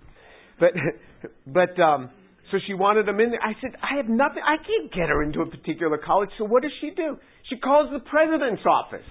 But, 0.59 0.71
but, 1.47 1.79
um, 1.79 2.09
so 2.51 2.57
she 2.67 2.73
wanted 2.73 3.07
them 3.07 3.19
in 3.19 3.31
there. 3.31 3.41
I 3.41 3.53
said, 3.61 3.77
I 3.81 3.97
have 3.97 4.09
nothing, 4.09 4.41
I 4.45 4.57
can't 4.57 4.91
get 4.91 5.09
her 5.09 5.23
into 5.23 5.41
a 5.41 5.45
particular 5.45 5.97
college. 5.97 6.29
So 6.37 6.45
what 6.45 6.63
does 6.63 6.71
she 6.81 6.89
do? 6.95 7.17
She 7.49 7.57
calls 7.57 7.89
the 7.93 7.99
president's 7.99 8.63
office. 8.65 9.05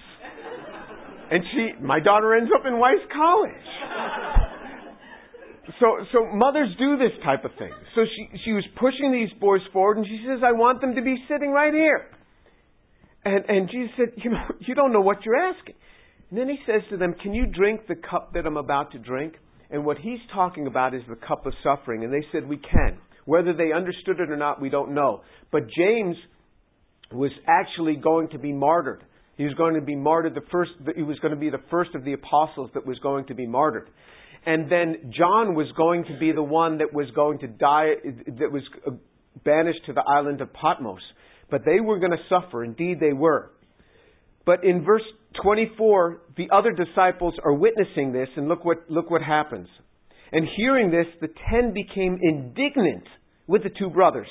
And 1.33 1.43
she, 1.51 1.81
my 1.81 1.99
daughter 1.99 2.35
ends 2.35 2.51
up 2.53 2.63
in 2.67 2.73
Wiess 2.73 3.01
College. 3.11 3.65
So, 5.79 6.05
so 6.11 6.25
mothers 6.31 6.69
do 6.77 6.95
this 6.95 7.17
type 7.25 7.43
of 7.43 7.49
thing. 7.57 7.71
So 7.95 8.01
she, 8.05 8.37
she 8.45 8.51
was 8.51 8.63
pushing 8.79 9.11
these 9.11 9.33
boys 9.39 9.61
forward 9.73 9.97
and 9.97 10.05
she 10.05 10.23
says, 10.27 10.41
I 10.45 10.51
want 10.51 10.79
them 10.79 10.93
to 10.93 11.01
be 11.01 11.15
sitting 11.27 11.49
right 11.49 11.73
here. 11.73 12.05
And, 13.25 13.45
and 13.49 13.67
Jesus 13.67 13.89
said, 13.97 14.23
you 14.23 14.29
know, 14.29 14.45
you 14.59 14.75
don't 14.75 14.93
know 14.93 15.01
what 15.01 15.25
you're 15.25 15.35
asking. 15.35 15.73
And 16.29 16.37
then 16.37 16.49
he 16.49 16.57
says 16.67 16.83
to 16.91 16.97
them, 16.97 17.15
can 17.15 17.33
you 17.33 17.47
drink 17.47 17.87
the 17.87 17.95
cup 17.95 18.33
that 18.35 18.45
I'm 18.45 18.57
about 18.57 18.91
to 18.91 18.99
drink? 18.99 19.33
And 19.71 19.83
what 19.83 19.97
he's 19.97 20.19
talking 20.35 20.67
about 20.67 20.93
is 20.93 21.01
the 21.09 21.15
cup 21.15 21.47
of 21.47 21.53
suffering. 21.63 22.03
And 22.03 22.13
they 22.13 22.23
said, 22.31 22.47
we 22.47 22.57
can. 22.57 22.99
Whether 23.25 23.53
they 23.53 23.71
understood 23.71 24.19
it 24.19 24.29
or 24.29 24.37
not, 24.37 24.61
we 24.61 24.69
don't 24.69 24.93
know. 24.93 25.21
But 25.51 25.63
James 25.75 26.15
was 27.11 27.31
actually 27.47 27.95
going 27.95 28.29
to 28.29 28.37
be 28.37 28.53
martyred. 28.53 29.03
He 29.37 29.45
was 29.45 29.53
going 29.55 29.75
to 29.75 29.81
be 29.81 29.95
martyred. 29.95 30.35
The 30.35 30.47
first, 30.51 30.71
he 30.95 31.01
was 31.01 31.17
going 31.19 31.33
to 31.33 31.39
be 31.39 31.49
the 31.49 31.61
first 31.71 31.95
of 31.95 32.03
the 32.03 32.13
apostles 32.13 32.69
that 32.73 32.85
was 32.85 32.99
going 32.99 33.25
to 33.27 33.33
be 33.33 33.47
martyred. 33.47 33.89
And 34.45 34.71
then 34.71 35.11
John 35.17 35.55
was 35.55 35.67
going 35.75 36.05
to 36.05 36.19
be 36.19 36.31
the 36.31 36.43
one 36.43 36.79
that 36.79 36.93
was 36.93 37.07
going 37.15 37.39
to 37.39 37.47
die, 37.47 37.93
that 38.27 38.51
was 38.51 38.63
uh, 38.85 38.91
banished 39.43 39.79
to 39.87 39.93
the 39.93 40.03
island 40.05 40.41
of 40.41 40.51
Patmos. 40.53 41.01
But 41.49 41.61
they 41.65 41.79
were 41.79 41.99
going 41.99 42.11
to 42.11 42.17
suffer. 42.29 42.63
Indeed, 42.63 42.99
they 42.99 43.13
were. 43.13 43.51
But 44.45 44.63
in 44.63 44.83
verse 44.83 45.03
24, 45.41 46.21
the 46.37 46.49
other 46.51 46.71
disciples 46.71 47.33
are 47.43 47.53
witnessing 47.53 48.11
this, 48.11 48.27
and 48.35 48.47
look 48.47 48.65
what, 48.65 48.89
look 48.89 49.09
what 49.09 49.21
happens. 49.21 49.67
And 50.31 50.47
hearing 50.57 50.91
this, 50.91 51.05
the 51.21 51.29
ten 51.49 51.73
became 51.73 52.19
indignant 52.21 53.03
with 53.47 53.63
the 53.63 53.69
two 53.69 53.89
brothers. 53.89 54.27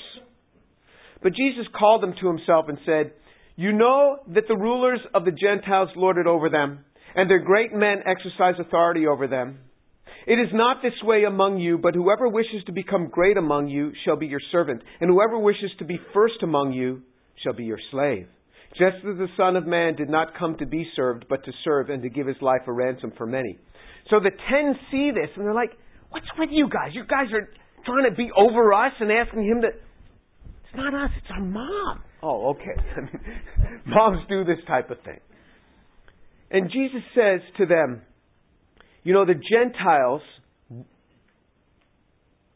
But 1.21 1.33
Jesus 1.33 1.65
called 1.77 2.03
them 2.03 2.13
to 2.21 2.27
himself 2.27 2.65
and 2.67 2.77
said, 2.85 3.13
you 3.55 3.71
know 3.71 4.17
that 4.33 4.47
the 4.47 4.57
rulers 4.57 4.99
of 5.13 5.25
the 5.25 5.31
Gentiles 5.31 5.89
lord 5.95 6.17
it 6.17 6.27
over 6.27 6.49
them, 6.49 6.85
and 7.15 7.29
their 7.29 7.39
great 7.39 7.73
men 7.73 7.99
exercise 8.05 8.55
authority 8.59 9.07
over 9.07 9.27
them. 9.27 9.59
It 10.25 10.39
is 10.39 10.49
not 10.53 10.81
this 10.81 10.93
way 11.03 11.25
among 11.25 11.59
you, 11.59 11.77
but 11.77 11.95
whoever 11.95 12.27
wishes 12.27 12.63
to 12.65 12.71
become 12.71 13.09
great 13.09 13.37
among 13.37 13.67
you 13.67 13.91
shall 14.05 14.15
be 14.15 14.27
your 14.27 14.39
servant, 14.51 14.81
and 15.01 15.09
whoever 15.09 15.37
wishes 15.37 15.71
to 15.79 15.85
be 15.85 15.99
first 16.13 16.41
among 16.41 16.73
you 16.73 17.01
shall 17.43 17.53
be 17.53 17.65
your 17.65 17.79
slave. 17.91 18.27
Just 18.71 18.97
as 19.07 19.17
the 19.17 19.27
Son 19.37 19.55
of 19.55 19.67
Man 19.67 19.95
did 19.95 20.09
not 20.09 20.37
come 20.37 20.55
to 20.57 20.65
be 20.65 20.87
served, 20.95 21.25
but 21.29 21.43
to 21.45 21.51
serve 21.63 21.89
and 21.89 22.01
to 22.01 22.09
give 22.09 22.25
his 22.25 22.41
life 22.41 22.61
a 22.67 22.71
ransom 22.71 23.11
for 23.17 23.27
many. 23.27 23.59
So 24.09 24.19
the 24.19 24.31
ten 24.49 24.73
see 24.89 25.11
this, 25.11 25.29
and 25.35 25.45
they're 25.45 25.53
like, 25.53 25.71
What's 26.13 26.29
with 26.37 26.49
you 26.51 26.69
guys? 26.69 26.93
You 26.93 27.05
guys 27.09 27.33
are 27.33 27.49
trying 27.85 28.07
to 28.07 28.15
be 28.15 28.29
over 28.37 28.71
us 28.71 28.93
and 28.99 29.11
asking 29.11 29.47
him 29.47 29.61
to. 29.61 29.67
It's 29.69 30.75
not 30.75 30.93
us, 30.93 31.09
it's 31.17 31.27
our 31.31 31.41
mom. 31.41 32.03
Oh, 32.23 32.51
okay. 32.51 32.81
Moms 33.85 34.19
do 34.29 34.45
this 34.45 34.59
type 34.65 34.89
of 34.89 34.97
thing. 35.03 35.19
And 36.49 36.71
Jesus 36.71 37.01
says 37.13 37.41
to 37.57 37.65
them, 37.65 38.01
You 39.03 39.13
know, 39.13 39.25
the 39.25 39.33
Gentiles 39.33 40.21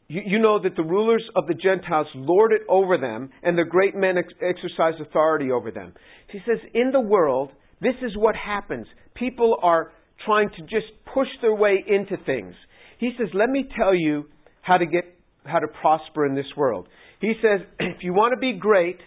you, 0.08 0.22
you, 0.24 0.38
know 0.38 0.60
that 0.62 0.74
the 0.74 0.82
rulers 0.82 1.22
of 1.36 1.46
the 1.46 1.54
Gentiles 1.54 2.06
lord 2.14 2.52
it 2.52 2.62
over 2.68 2.96
them, 2.96 3.28
and 3.42 3.58
the 3.58 3.64
great 3.64 3.94
men 3.94 4.16
ex- 4.16 4.32
exercise 4.40 4.94
authority 5.00 5.50
over 5.52 5.70
them. 5.70 5.92
He 6.30 6.38
says, 6.46 6.58
in 6.72 6.92
the 6.92 7.00
world, 7.00 7.50
this 7.82 7.94
is 8.02 8.16
what 8.16 8.34
happens. 8.34 8.86
People 9.14 9.58
are 9.62 9.92
trying 10.24 10.48
to 10.56 10.62
just 10.62 10.86
push 11.12 11.28
their 11.42 11.54
way 11.54 11.84
into 11.86 12.16
things. 12.24 12.54
He 12.98 13.10
says, 13.18 13.28
let 13.34 13.50
me 13.50 13.66
tell 13.76 13.94
you 13.94 14.24
how 14.62 14.78
to 14.78 14.86
get, 14.86 15.04
how 15.44 15.58
to 15.58 15.68
prosper 15.82 16.24
in 16.24 16.34
this 16.34 16.56
world. 16.56 16.88
He 17.20 17.34
says, 17.42 17.66
if 17.78 18.02
you 18.02 18.14
want 18.14 18.32
to 18.32 18.40
be 18.40 18.58
great, 18.58 18.98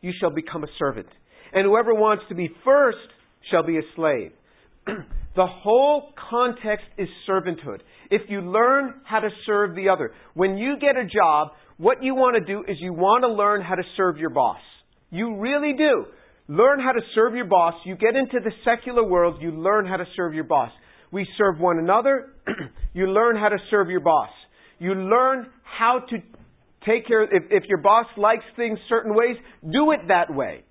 you 0.00 0.12
shall 0.20 0.30
become 0.30 0.64
a 0.64 0.68
servant. 0.78 1.08
And 1.52 1.66
whoever 1.66 1.94
wants 1.94 2.24
to 2.28 2.34
be 2.34 2.50
first 2.64 2.98
shall 3.50 3.62
be 3.62 3.78
a 3.78 3.82
slave. 3.96 4.32
the 4.86 5.46
whole 5.46 6.12
context 6.30 6.86
is 6.96 7.08
servanthood 7.28 7.80
if 8.10 8.22
you 8.28 8.40
learn 8.40 8.94
how 9.04 9.20
to 9.20 9.28
serve 9.46 9.74
the 9.74 9.88
other. 9.88 10.12
When 10.34 10.56
you 10.56 10.76
get 10.80 10.96
a 10.96 11.04
job, 11.04 11.48
what 11.76 12.02
you 12.02 12.14
want 12.14 12.36
to 12.36 12.44
do 12.44 12.60
is 12.60 12.76
you 12.80 12.92
want 12.92 13.22
to 13.22 13.28
learn 13.28 13.62
how 13.62 13.74
to 13.74 13.82
serve 13.96 14.18
your 14.18 14.30
boss. 14.30 14.60
You 15.10 15.36
really 15.36 15.74
do. 15.76 16.06
Learn 16.48 16.80
how 16.80 16.92
to 16.92 17.00
serve 17.14 17.34
your 17.34 17.44
boss. 17.44 17.74
You 17.84 17.94
get 17.94 18.16
into 18.16 18.40
the 18.42 18.52
secular 18.64 19.04
world, 19.04 19.40
you 19.40 19.50
learn 19.50 19.86
how 19.86 19.96
to 19.96 20.06
serve 20.16 20.34
your 20.34 20.44
boss. 20.44 20.70
We 21.12 21.26
serve 21.36 21.58
one 21.58 21.78
another. 21.78 22.32
you 22.94 23.06
learn 23.06 23.36
how 23.36 23.48
to 23.48 23.58
serve 23.70 23.88
your 23.88 24.00
boss. 24.00 24.30
You 24.78 24.94
learn 24.94 25.46
how 25.62 26.00
to 26.10 26.16
take 26.88 27.06
care 27.06 27.22
if, 27.22 27.44
if 27.50 27.64
your 27.68 27.78
boss 27.78 28.06
likes 28.16 28.44
things 28.56 28.78
certain 28.88 29.14
ways, 29.14 29.36
do 29.62 29.92
it 29.92 30.00
that 30.08 30.34
way. 30.34 30.64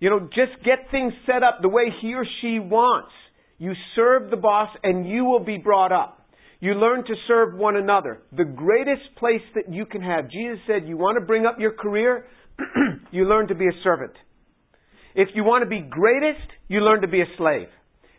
You 0.00 0.10
know, 0.10 0.20
just 0.20 0.64
get 0.64 0.90
things 0.90 1.12
set 1.26 1.42
up 1.42 1.58
the 1.62 1.68
way 1.68 1.84
he 2.00 2.14
or 2.14 2.24
she 2.40 2.58
wants. 2.58 3.12
You 3.58 3.72
serve 3.94 4.30
the 4.30 4.36
boss 4.36 4.68
and 4.82 5.08
you 5.08 5.24
will 5.24 5.44
be 5.44 5.58
brought 5.58 5.92
up. 5.92 6.26
You 6.60 6.74
learn 6.74 7.04
to 7.04 7.14
serve 7.26 7.54
one 7.54 7.76
another. 7.76 8.22
The 8.36 8.44
greatest 8.44 9.16
place 9.18 9.42
that 9.54 9.72
you 9.72 9.86
can 9.86 10.02
have. 10.02 10.30
Jesus 10.30 10.58
said, 10.66 10.88
you 10.88 10.96
want 10.96 11.18
to 11.18 11.24
bring 11.24 11.46
up 11.46 11.56
your 11.58 11.72
career? 11.72 12.26
you 13.12 13.28
learn 13.28 13.48
to 13.48 13.54
be 13.54 13.66
a 13.66 13.82
servant. 13.82 14.12
If 15.14 15.28
you 15.34 15.44
want 15.44 15.62
to 15.62 15.68
be 15.68 15.80
greatest, 15.80 16.46
you 16.68 16.80
learn 16.80 17.02
to 17.02 17.08
be 17.08 17.20
a 17.20 17.26
slave. 17.36 17.68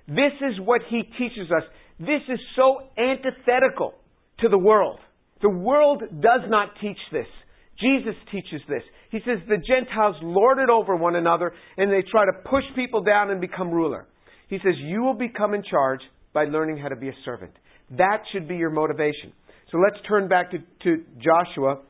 This 0.07 0.33
is 0.41 0.59
what 0.59 0.81
he 0.89 1.03
teaches 1.17 1.51
us. 1.51 1.63
This 1.99 2.21
is 2.29 2.39
so 2.55 2.79
antithetical 2.97 3.93
to 4.39 4.49
the 4.49 4.57
world. 4.57 4.99
The 5.43 5.49
world 5.49 6.01
does 6.21 6.41
not 6.47 6.69
teach 6.81 6.97
this. 7.11 7.27
Jesus 7.79 8.15
teaches 8.31 8.61
this. 8.67 8.81
He 9.11 9.19
says 9.19 9.39
the 9.47 9.57
Gentiles 9.57 10.15
lord 10.23 10.57
it 10.57 10.69
over 10.69 10.95
one 10.95 11.15
another 11.15 11.53
and 11.77 11.91
they 11.91 12.01
try 12.09 12.25
to 12.25 12.49
push 12.49 12.63
people 12.75 13.03
down 13.03 13.29
and 13.29 13.41
become 13.41 13.69
ruler. 13.69 14.07
He 14.47 14.57
says, 14.57 14.73
You 14.77 15.03
will 15.03 15.15
become 15.15 15.53
in 15.53 15.63
charge 15.69 15.99
by 16.33 16.45
learning 16.45 16.77
how 16.77 16.87
to 16.87 16.95
be 16.95 17.09
a 17.09 17.15
servant. 17.25 17.51
That 17.91 18.23
should 18.31 18.47
be 18.47 18.55
your 18.55 18.69
motivation. 18.69 19.33
So 19.71 19.79
let's 19.79 19.97
turn 20.07 20.29
back 20.29 20.51
to, 20.51 20.59
to 20.83 21.03
Joshua, 21.17 21.81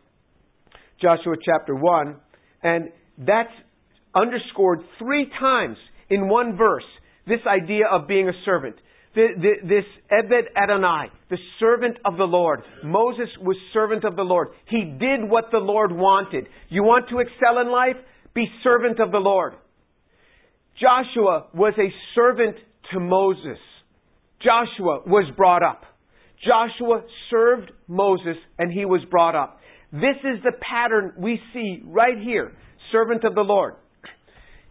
Joshua 1.01 1.35
chapter 1.45 1.75
1, 1.75 2.15
and 2.63 2.89
that's 3.19 3.53
underscored 4.15 4.79
three 4.97 5.27
times 5.39 5.77
in 6.09 6.27
one 6.27 6.57
verse 6.57 6.83
this 7.27 7.39
idea 7.47 7.83
of 7.91 8.07
being 8.07 8.29
a 8.29 8.33
servant. 8.45 8.75
This 9.15 9.85
Ebed 10.09 10.49
Adonai, 10.57 11.07
the 11.29 11.37
servant 11.59 11.97
of 12.03 12.17
the 12.17 12.23
Lord. 12.23 12.61
Moses 12.83 13.29
was 13.39 13.55
servant 13.71 14.03
of 14.03 14.15
the 14.15 14.23
Lord. 14.23 14.49
He 14.67 14.83
did 14.85 15.29
what 15.29 15.45
the 15.51 15.59
Lord 15.59 15.91
wanted. 15.91 16.47
You 16.69 16.83
want 16.83 17.09
to 17.09 17.19
excel 17.19 17.59
in 17.59 17.71
life? 17.71 17.95
Be 18.33 18.45
servant 18.63 18.99
of 18.99 19.11
the 19.11 19.19
Lord. 19.19 19.53
Joshua 20.79 21.47
was 21.53 21.73
a 21.77 21.93
servant 22.15 22.55
to 22.91 22.99
Moses. 22.99 23.59
Joshua 24.41 25.01
was 25.05 25.31
brought 25.37 25.61
up. 25.61 25.83
Joshua 26.43 27.03
served 27.29 27.71
Moses 27.87 28.35
and 28.57 28.71
he 28.71 28.85
was 28.85 29.01
brought 29.11 29.35
up. 29.35 29.59
This 29.91 30.17
is 30.23 30.43
the 30.43 30.53
pattern 30.59 31.13
we 31.17 31.39
see 31.53 31.83
right 31.85 32.17
here. 32.17 32.51
Servant 32.91 33.23
of 33.23 33.35
the 33.35 33.41
Lord. 33.41 33.75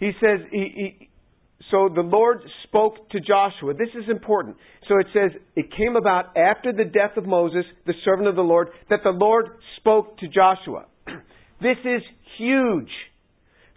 He 0.01 0.11
says, 0.21 0.41
he, 0.51 0.99
he, 0.99 1.09
so 1.71 1.89
the 1.95 2.03
Lord 2.03 2.41
spoke 2.65 3.09
to 3.11 3.21
Joshua. 3.21 3.75
This 3.75 3.89
is 3.95 4.09
important. 4.11 4.57
So 4.89 4.99
it 4.99 5.07
says, 5.13 5.31
it 5.57 5.67
came 5.77 5.97
about 5.97 6.37
after 6.37 6.73
the 6.73 6.85
death 6.85 7.17
of 7.17 7.27
Moses, 7.27 7.65
the 7.87 7.95
servant 8.05 8.29
of 8.29 8.37
the 8.37 8.43
Lord, 8.43 8.69
that 8.91 9.01
the 9.05 9.11
Lord 9.11 9.47
spoke 9.79 10.19
to 10.19 10.29
Joshua. 10.29 10.87
This 11.61 11.79
is 11.85 12.03
huge. 12.39 12.91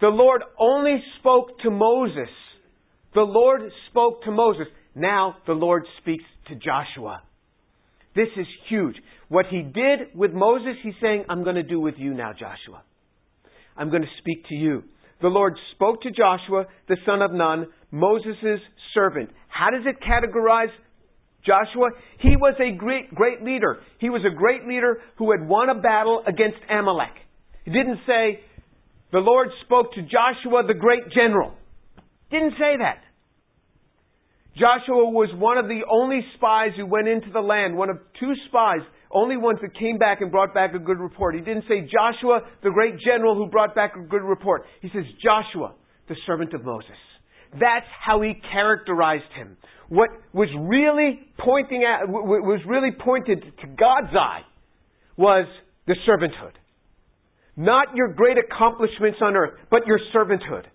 The 0.02 0.08
Lord 0.08 0.42
only 0.60 1.04
spoke 1.20 1.60
to 1.60 1.70
Moses. 1.70 2.30
The 3.14 3.22
Lord 3.22 3.62
spoke 3.92 4.24
to 4.24 4.32
Moses. 4.32 4.66
Now 4.96 5.36
the 5.46 5.54
Lord 5.54 5.86
speaks 6.02 6.24
to 6.48 6.56
Joshua. 6.56 7.22
This 8.16 8.30
is 8.38 8.48
huge. 8.70 8.96
What 9.30 9.46
he 9.52 9.62
did 9.62 10.16
with 10.16 10.32
Moses, 10.32 10.78
he's 10.82 10.96
saying, 11.00 11.26
I'm 11.30 11.44
going 11.44 11.58
to 11.58 11.64
do 11.64 11.80
with 11.80 11.96
you 11.98 12.16
now, 12.16 12.32
Joshua. 12.32 12.82
I'm 13.78 13.90
going 13.90 14.02
to 14.02 14.08
speak 14.20 14.46
to 14.48 14.56
you. 14.56 14.84
The 15.22 15.28
Lord 15.28 15.54
spoke 15.74 16.02
to 16.02 16.12
Joshua, 16.12 16.66
the 16.88 16.98
son 17.06 17.22
of 17.22 17.32
Nun, 17.32 17.68
Moses' 17.92 18.60
servant. 18.94 19.30
How 19.48 19.70
does 19.72 19.84
it 19.86 19.96
categorize 20.02 20.72
Joshua? 21.46 21.92
He 22.20 22.36
was 22.36 22.56
a 22.60 22.76
great, 22.76 23.14
great 23.16 23.42
leader. 23.44 23.80
He 24.00 24.10
was 24.10 24.22
a 24.26 24.36
great 24.36 24.68
leader 24.68 25.00
who 25.18 25.32
had 25.32 25.48
won 25.48 25.70
a 25.70 25.76
battle 25.76 26.24
against 26.28 26.58
Amalek. 26.70 27.14
He 27.64 27.72
didn't 27.72 28.00
say, 28.06 28.42
the 29.12 29.20
Lord 29.20 29.48
spoke 29.64 29.94
to 29.94 30.02
Joshua, 30.02 30.64
the 30.68 30.74
great 30.74 31.10
general. 31.14 31.54
Didn't 32.30 32.54
say 32.60 32.78
that. 32.80 33.02
Joshua 34.56 35.10
was 35.10 35.30
one 35.36 35.58
of 35.58 35.68
the 35.68 35.82
only 35.92 36.22
spies 36.36 36.72
who 36.78 36.86
went 36.86 37.08
into 37.08 37.32
the 37.32 37.42
land, 37.42 37.78
one 37.78 37.90
of 37.90 37.98
two 38.20 38.34
spies, 38.48 38.82
only 39.12 39.38
ones 39.38 39.60
that 39.62 39.78
came 39.78 39.98
back 39.98 40.22
and 40.22 40.32
brought 40.32 40.54
back 40.54 40.74
a 40.74 40.80
good 40.80 41.00
report. 41.00 41.36
He 41.36 41.42
didn't 41.42 41.66
say 41.68 41.82
Joshua, 41.82 42.42
the 42.64 42.72
great 42.72 42.96
general 43.00 43.36
who 43.36 43.48
brought 43.48 43.76
back 43.76 43.96
a 43.96 44.02
good 44.02 44.24
report. 44.24 44.64
He 44.82 44.90
says 44.90 45.04
Joshua, 45.24 45.74
the 46.10 46.16
servant 46.26 46.54
of 46.54 46.64
Moses. 46.64 46.98
That's 47.54 47.88
how 48.06 48.22
he 48.22 48.34
characterized 48.52 49.32
him. 49.36 49.58
What 49.90 50.10
was 50.34 50.50
really 50.68 51.20
pointing 51.40 51.84
at, 51.84 52.10
what 52.10 52.26
was 52.26 52.60
really 52.68 52.92
pointed 52.92 53.42
to 53.42 53.68
God's 53.68 54.14
eye 54.14 54.42
was 55.18 55.46
the 55.88 55.96
servanthood. 56.08 56.54
Not 57.56 57.96
your 57.96 58.14
great 58.14 58.38
accomplishments 58.38 59.20
on 59.22 59.36
earth, 59.36 59.54
but 59.72 59.88
your 59.88 60.00
servanthood. 60.14 60.66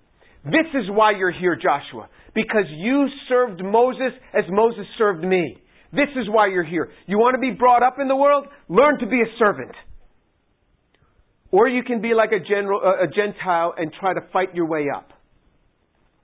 This 0.44 0.66
is 0.72 0.88
why 0.88 1.12
you're 1.18 1.32
here, 1.32 1.56
Joshua. 1.56 2.08
Because 2.34 2.64
you 2.70 3.06
served 3.28 3.62
Moses 3.62 4.12
as 4.32 4.44
Moses 4.48 4.86
served 4.96 5.22
me. 5.22 5.58
This 5.92 6.08
is 6.16 6.28
why 6.28 6.48
you're 6.48 6.64
here. 6.64 6.90
You 7.06 7.18
want 7.18 7.34
to 7.34 7.40
be 7.40 7.56
brought 7.56 7.82
up 7.82 7.96
in 8.00 8.08
the 8.08 8.16
world? 8.16 8.46
Learn 8.68 8.98
to 9.00 9.06
be 9.06 9.20
a 9.20 9.38
servant. 9.38 9.72
Or 11.50 11.68
you 11.68 11.82
can 11.82 12.00
be 12.00 12.14
like 12.14 12.30
a, 12.30 12.38
general, 12.38 12.80
a 12.80 13.06
Gentile 13.06 13.74
and 13.76 13.92
try 13.98 14.14
to 14.14 14.20
fight 14.32 14.54
your 14.54 14.66
way 14.66 14.86
up. 14.94 15.12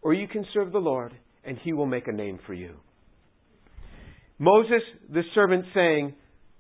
Or 0.03 0.15
you 0.15 0.29
can 0.29 0.47
serve 0.55 0.71
the 0.71 0.79
Lord 0.79 1.13
and 1.45 1.59
he 1.63 1.73
will 1.73 1.87
make 1.87 2.07
a 2.07 2.13
name 2.13 2.39
for 2.47 2.55
you. 2.55 2.77
Moses, 4.39 4.83
the 5.13 5.23
servant, 5.35 5.65
saying, 5.75 6.15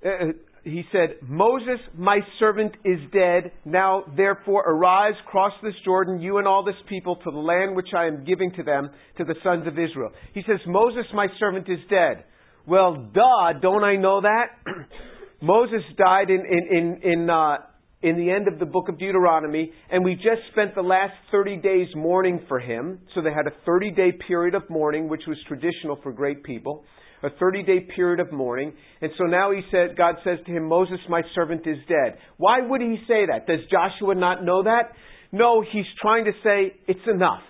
uh, 0.05 0.33
he 0.64 0.83
said, 0.90 1.16
Moses, 1.23 1.79
my 1.97 2.19
servant, 2.40 2.73
is 2.85 2.99
dead. 3.12 3.53
Now, 3.64 4.03
therefore, 4.16 4.62
arise, 4.62 5.14
cross 5.27 5.53
this 5.62 5.75
Jordan, 5.85 6.21
you 6.21 6.38
and 6.38 6.49
all 6.49 6.64
this 6.64 6.75
people, 6.88 7.16
to 7.16 7.31
the 7.31 7.38
land 7.38 7.77
which 7.77 7.90
I 7.97 8.07
am 8.07 8.25
giving 8.25 8.51
to 8.57 8.64
them, 8.64 8.90
to 9.19 9.25
the 9.25 9.37
sons 9.45 9.66
of 9.69 9.75
Israel. 9.75 10.11
He 10.35 10.42
says, 10.42 10.59
Moses, 10.66 11.05
my 11.14 11.29
servant, 11.38 11.69
is 11.69 11.79
dead. 11.88 12.25
Well, 12.67 13.11
duh, 13.15 13.59
don't 13.61 13.85
I 13.85 13.97
know 13.97 14.23
that? 14.23 14.47
Moses 15.43 15.83
died 15.97 16.31
in, 16.31 16.45
in, 16.47 16.77
in, 16.77 17.13
in, 17.13 17.31
uh, 17.31 17.57
in 18.03 18.17
the 18.17 18.31
end 18.31 18.49
of 18.49 18.59
the 18.59 18.67
book 18.67 18.89
of 18.89 18.99
Deuteronomy, 18.99 19.73
and 19.91 20.05
we 20.05 20.15
just 20.15 20.43
spent 20.53 20.75
the 20.75 20.83
last 20.83 21.15
30 21.31 21.59
days 21.59 21.89
mourning 21.95 22.41
for 22.49 22.59
him. 22.59 23.01
So 23.15 23.23
they 23.23 23.31
had 23.31 23.47
a 23.47 23.55
30 23.65 23.93
day 23.93 24.13
period 24.27 24.55
of 24.55 24.69
mourning, 24.69 25.09
which 25.09 25.23
was 25.27 25.37
traditional 25.49 25.99
for 26.03 26.13
great 26.13 26.43
people 26.43 26.85
a 27.23 27.31
30 27.39 27.63
day 27.63 27.81
period 27.95 28.21
of 28.21 28.33
mourning. 28.33 28.73
And 29.01 29.11
so 29.19 29.25
now 29.25 29.51
he 29.53 29.61
said, 29.71 29.97
God 29.97 30.17
says 30.25 30.39
to 30.47 30.53
him, 30.53 30.69
Moses, 30.69 30.99
my 31.09 31.23
servant, 31.35 31.67
is 31.67 31.79
dead. 31.89 32.19
Why 32.37 32.61
would 32.61 32.81
he 32.81 32.97
say 33.09 33.27
that? 33.27 33.47
Does 33.47 33.61
Joshua 33.71 34.15
not 34.15 34.45
know 34.45 34.63
that? 34.63 34.93
No, 35.33 35.61
he's 35.61 35.85
trying 36.01 36.25
to 36.27 36.33
say, 36.45 36.79
it's 36.87 37.01
enough. 37.13 37.43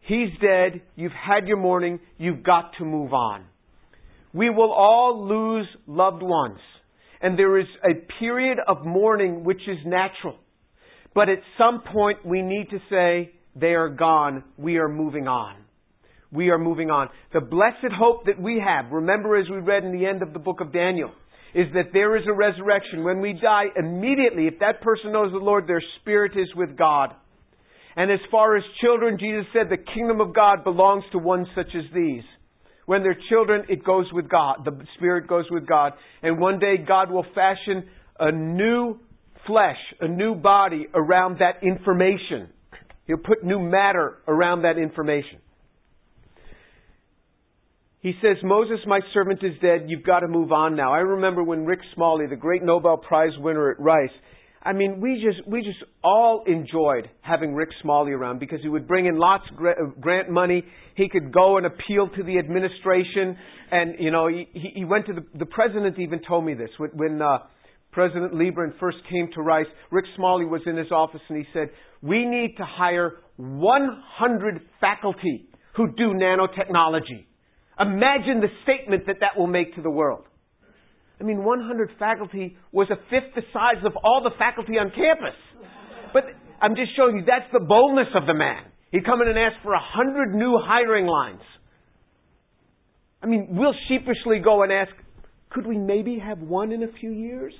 He's 0.00 0.30
dead. 0.40 0.82
You've 0.96 1.12
had 1.12 1.46
your 1.46 1.58
mourning. 1.58 2.00
You've 2.16 2.42
got 2.42 2.72
to 2.78 2.84
move 2.84 3.12
on. 3.12 3.44
We 4.32 4.50
will 4.50 4.72
all 4.72 5.26
lose 5.26 5.66
loved 5.86 6.22
ones. 6.22 6.58
And 7.20 7.38
there 7.38 7.58
is 7.58 7.66
a 7.84 7.94
period 8.18 8.58
of 8.66 8.86
mourning 8.86 9.44
which 9.44 9.60
is 9.68 9.78
natural. 9.84 10.36
But 11.14 11.28
at 11.28 11.38
some 11.58 11.82
point 11.92 12.24
we 12.24 12.40
need 12.42 12.70
to 12.70 12.78
say, 12.88 13.32
they 13.56 13.74
are 13.74 13.88
gone. 13.88 14.44
We 14.56 14.78
are 14.78 14.88
moving 14.88 15.26
on. 15.26 15.56
We 16.32 16.50
are 16.50 16.58
moving 16.58 16.90
on. 16.90 17.08
The 17.32 17.40
blessed 17.40 17.92
hope 17.92 18.26
that 18.26 18.40
we 18.40 18.62
have, 18.64 18.92
remember 18.92 19.36
as 19.36 19.48
we 19.50 19.58
read 19.58 19.84
in 19.84 19.92
the 19.92 20.06
end 20.06 20.22
of 20.22 20.32
the 20.32 20.38
book 20.38 20.60
of 20.60 20.72
Daniel, 20.72 21.10
is 21.54 21.66
that 21.74 21.92
there 21.92 22.16
is 22.16 22.22
a 22.28 22.32
resurrection. 22.32 23.02
When 23.02 23.20
we 23.20 23.32
die, 23.32 23.64
immediately, 23.76 24.46
if 24.46 24.60
that 24.60 24.80
person 24.82 25.10
knows 25.10 25.32
the 25.32 25.38
Lord, 25.38 25.66
their 25.66 25.82
spirit 26.00 26.32
is 26.36 26.48
with 26.54 26.76
God. 26.76 27.12
And 27.96 28.12
as 28.12 28.20
far 28.30 28.56
as 28.56 28.62
children, 28.80 29.18
Jesus 29.18 29.46
said 29.52 29.66
the 29.68 29.92
kingdom 29.92 30.20
of 30.20 30.32
God 30.32 30.62
belongs 30.62 31.02
to 31.10 31.18
one 31.18 31.46
such 31.56 31.74
as 31.74 31.82
these. 31.92 32.22
When 32.90 33.04
they're 33.04 33.16
children, 33.28 33.66
it 33.68 33.84
goes 33.84 34.06
with 34.12 34.28
God. 34.28 34.64
The 34.64 34.76
spirit 34.96 35.28
goes 35.28 35.44
with 35.48 35.64
God. 35.64 35.92
And 36.24 36.40
one 36.40 36.58
day 36.58 36.74
God 36.76 37.08
will 37.08 37.24
fashion 37.36 37.88
a 38.18 38.32
new 38.32 38.98
flesh, 39.46 39.76
a 40.00 40.08
new 40.08 40.34
body 40.34 40.88
around 40.92 41.38
that 41.38 41.62
information. 41.62 42.48
He'll 43.06 43.18
put 43.18 43.44
new 43.44 43.60
matter 43.60 44.16
around 44.26 44.62
that 44.62 44.76
information. 44.76 45.38
He 48.00 48.14
says, 48.20 48.38
Moses, 48.42 48.78
my 48.88 48.98
servant, 49.14 49.38
is 49.44 49.52
dead. 49.62 49.84
You've 49.86 50.02
got 50.02 50.20
to 50.20 50.28
move 50.28 50.50
on 50.50 50.74
now. 50.74 50.92
I 50.92 50.98
remember 50.98 51.44
when 51.44 51.66
Rick 51.66 51.82
Smalley, 51.94 52.26
the 52.26 52.34
great 52.34 52.64
Nobel 52.64 52.96
Prize 52.96 53.38
winner 53.38 53.70
at 53.70 53.78
Rice, 53.78 54.10
I 54.62 54.74
mean, 54.74 55.00
we 55.00 55.14
just 55.24 55.48
we 55.48 55.62
just 55.62 55.82
all 56.04 56.44
enjoyed 56.46 57.08
having 57.22 57.54
Rick 57.54 57.70
Smalley 57.80 58.12
around 58.12 58.40
because 58.40 58.58
he 58.60 58.68
would 58.68 58.86
bring 58.86 59.06
in 59.06 59.16
lots 59.16 59.44
of 59.50 60.00
grant 60.00 60.28
money. 60.28 60.64
He 60.96 61.08
could 61.08 61.32
go 61.32 61.56
and 61.56 61.64
appeal 61.64 62.08
to 62.14 62.22
the 62.22 62.38
administration, 62.38 63.38
and 63.70 63.94
you 63.98 64.10
know, 64.10 64.28
he 64.28 64.46
he 64.52 64.84
went 64.84 65.06
to 65.06 65.14
the 65.14 65.24
the 65.38 65.46
president 65.46 65.98
even 65.98 66.20
told 66.28 66.44
me 66.44 66.52
this 66.52 66.68
when, 66.76 66.90
when 66.90 67.22
uh, 67.22 67.38
President 67.90 68.34
Leebron 68.34 68.78
first 68.78 68.98
came 69.10 69.30
to 69.34 69.40
Rice. 69.40 69.66
Rick 69.90 70.04
Smalley 70.16 70.44
was 70.44 70.60
in 70.66 70.76
his 70.76 70.92
office, 70.92 71.22
and 71.30 71.38
he 71.38 71.44
said, 71.54 71.70
"We 72.02 72.26
need 72.26 72.56
to 72.58 72.64
hire 72.66 73.14
100 73.36 74.60
faculty 74.78 75.48
who 75.74 75.86
do 75.96 76.12
nanotechnology." 76.12 77.24
Imagine 77.80 78.42
the 78.42 78.48
statement 78.62 79.06
that 79.06 79.16
that 79.20 79.38
will 79.38 79.46
make 79.46 79.74
to 79.76 79.80
the 79.80 79.90
world. 79.90 80.24
I 81.20 81.24
mean, 81.24 81.44
100 81.44 81.90
faculty 81.98 82.56
was 82.72 82.88
a 82.90 82.96
fifth 83.10 83.34
the 83.34 83.42
size 83.52 83.84
of 83.84 83.92
all 84.02 84.22
the 84.24 84.34
faculty 84.38 84.74
on 84.74 84.90
campus. 84.90 85.36
But 86.12 86.24
I'm 86.62 86.74
just 86.74 86.96
showing 86.96 87.16
you 87.16 87.24
that's 87.26 87.50
the 87.52 87.60
boldness 87.60 88.08
of 88.14 88.26
the 88.26 88.34
man. 88.34 88.64
He'd 88.90 89.04
come 89.04 89.20
in 89.20 89.28
and 89.28 89.38
ask 89.38 89.62
for 89.62 89.74
a 89.74 89.80
hundred 89.80 90.34
new 90.34 90.58
hiring 90.58 91.06
lines. 91.06 91.42
I 93.22 93.26
mean, 93.26 93.48
we'll 93.50 93.74
sheepishly 93.88 94.40
go 94.42 94.62
and 94.62 94.72
ask, 94.72 94.90
could 95.50 95.66
we 95.66 95.76
maybe 95.76 96.18
have 96.18 96.38
one 96.38 96.72
in 96.72 96.82
a 96.82 96.92
few 97.00 97.10
years? 97.10 97.52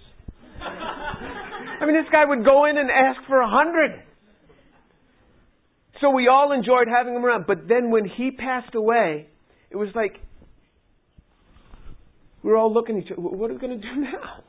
I 0.60 1.86
mean, 1.86 1.96
this 1.96 2.10
guy 2.10 2.24
would 2.26 2.44
go 2.44 2.64
in 2.64 2.78
and 2.78 2.90
ask 2.90 3.20
for 3.26 3.40
a 3.40 3.48
hundred. 3.48 4.02
So 6.00 6.10
we 6.10 6.28
all 6.28 6.52
enjoyed 6.52 6.88
having 6.88 7.14
him 7.14 7.24
around. 7.24 7.44
But 7.46 7.68
then 7.68 7.90
when 7.90 8.06
he 8.06 8.30
passed 8.30 8.74
away, 8.74 9.28
it 9.70 9.76
was 9.76 9.88
like 9.94 10.16
we 12.42 12.50
were 12.50 12.56
all 12.56 12.72
looking 12.72 12.98
at 12.98 13.04
each 13.04 13.12
other. 13.12 13.20
What 13.20 13.50
are 13.50 13.54
we 13.54 13.60
going 13.60 13.80
to 13.80 13.86
do 13.86 14.00
now? 14.00 14.44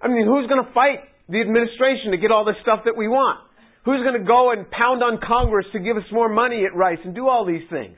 I 0.00 0.08
mean, 0.08 0.26
who's 0.26 0.48
going 0.48 0.64
to 0.64 0.72
fight 0.72 1.00
the 1.28 1.40
administration 1.40 2.10
to 2.10 2.16
get 2.18 2.30
all 2.30 2.44
the 2.44 2.58
stuff 2.62 2.80
that 2.84 2.96
we 2.96 3.08
want? 3.08 3.40
Who's 3.84 4.02
going 4.02 4.18
to 4.18 4.26
go 4.26 4.52
and 4.52 4.70
pound 4.70 5.02
on 5.02 5.18
Congress 5.26 5.66
to 5.72 5.80
give 5.80 5.96
us 5.96 6.04
more 6.12 6.28
money 6.28 6.64
at 6.64 6.76
Rice 6.76 6.98
and 7.04 7.14
do 7.14 7.28
all 7.28 7.44
these 7.44 7.68
things? 7.70 7.96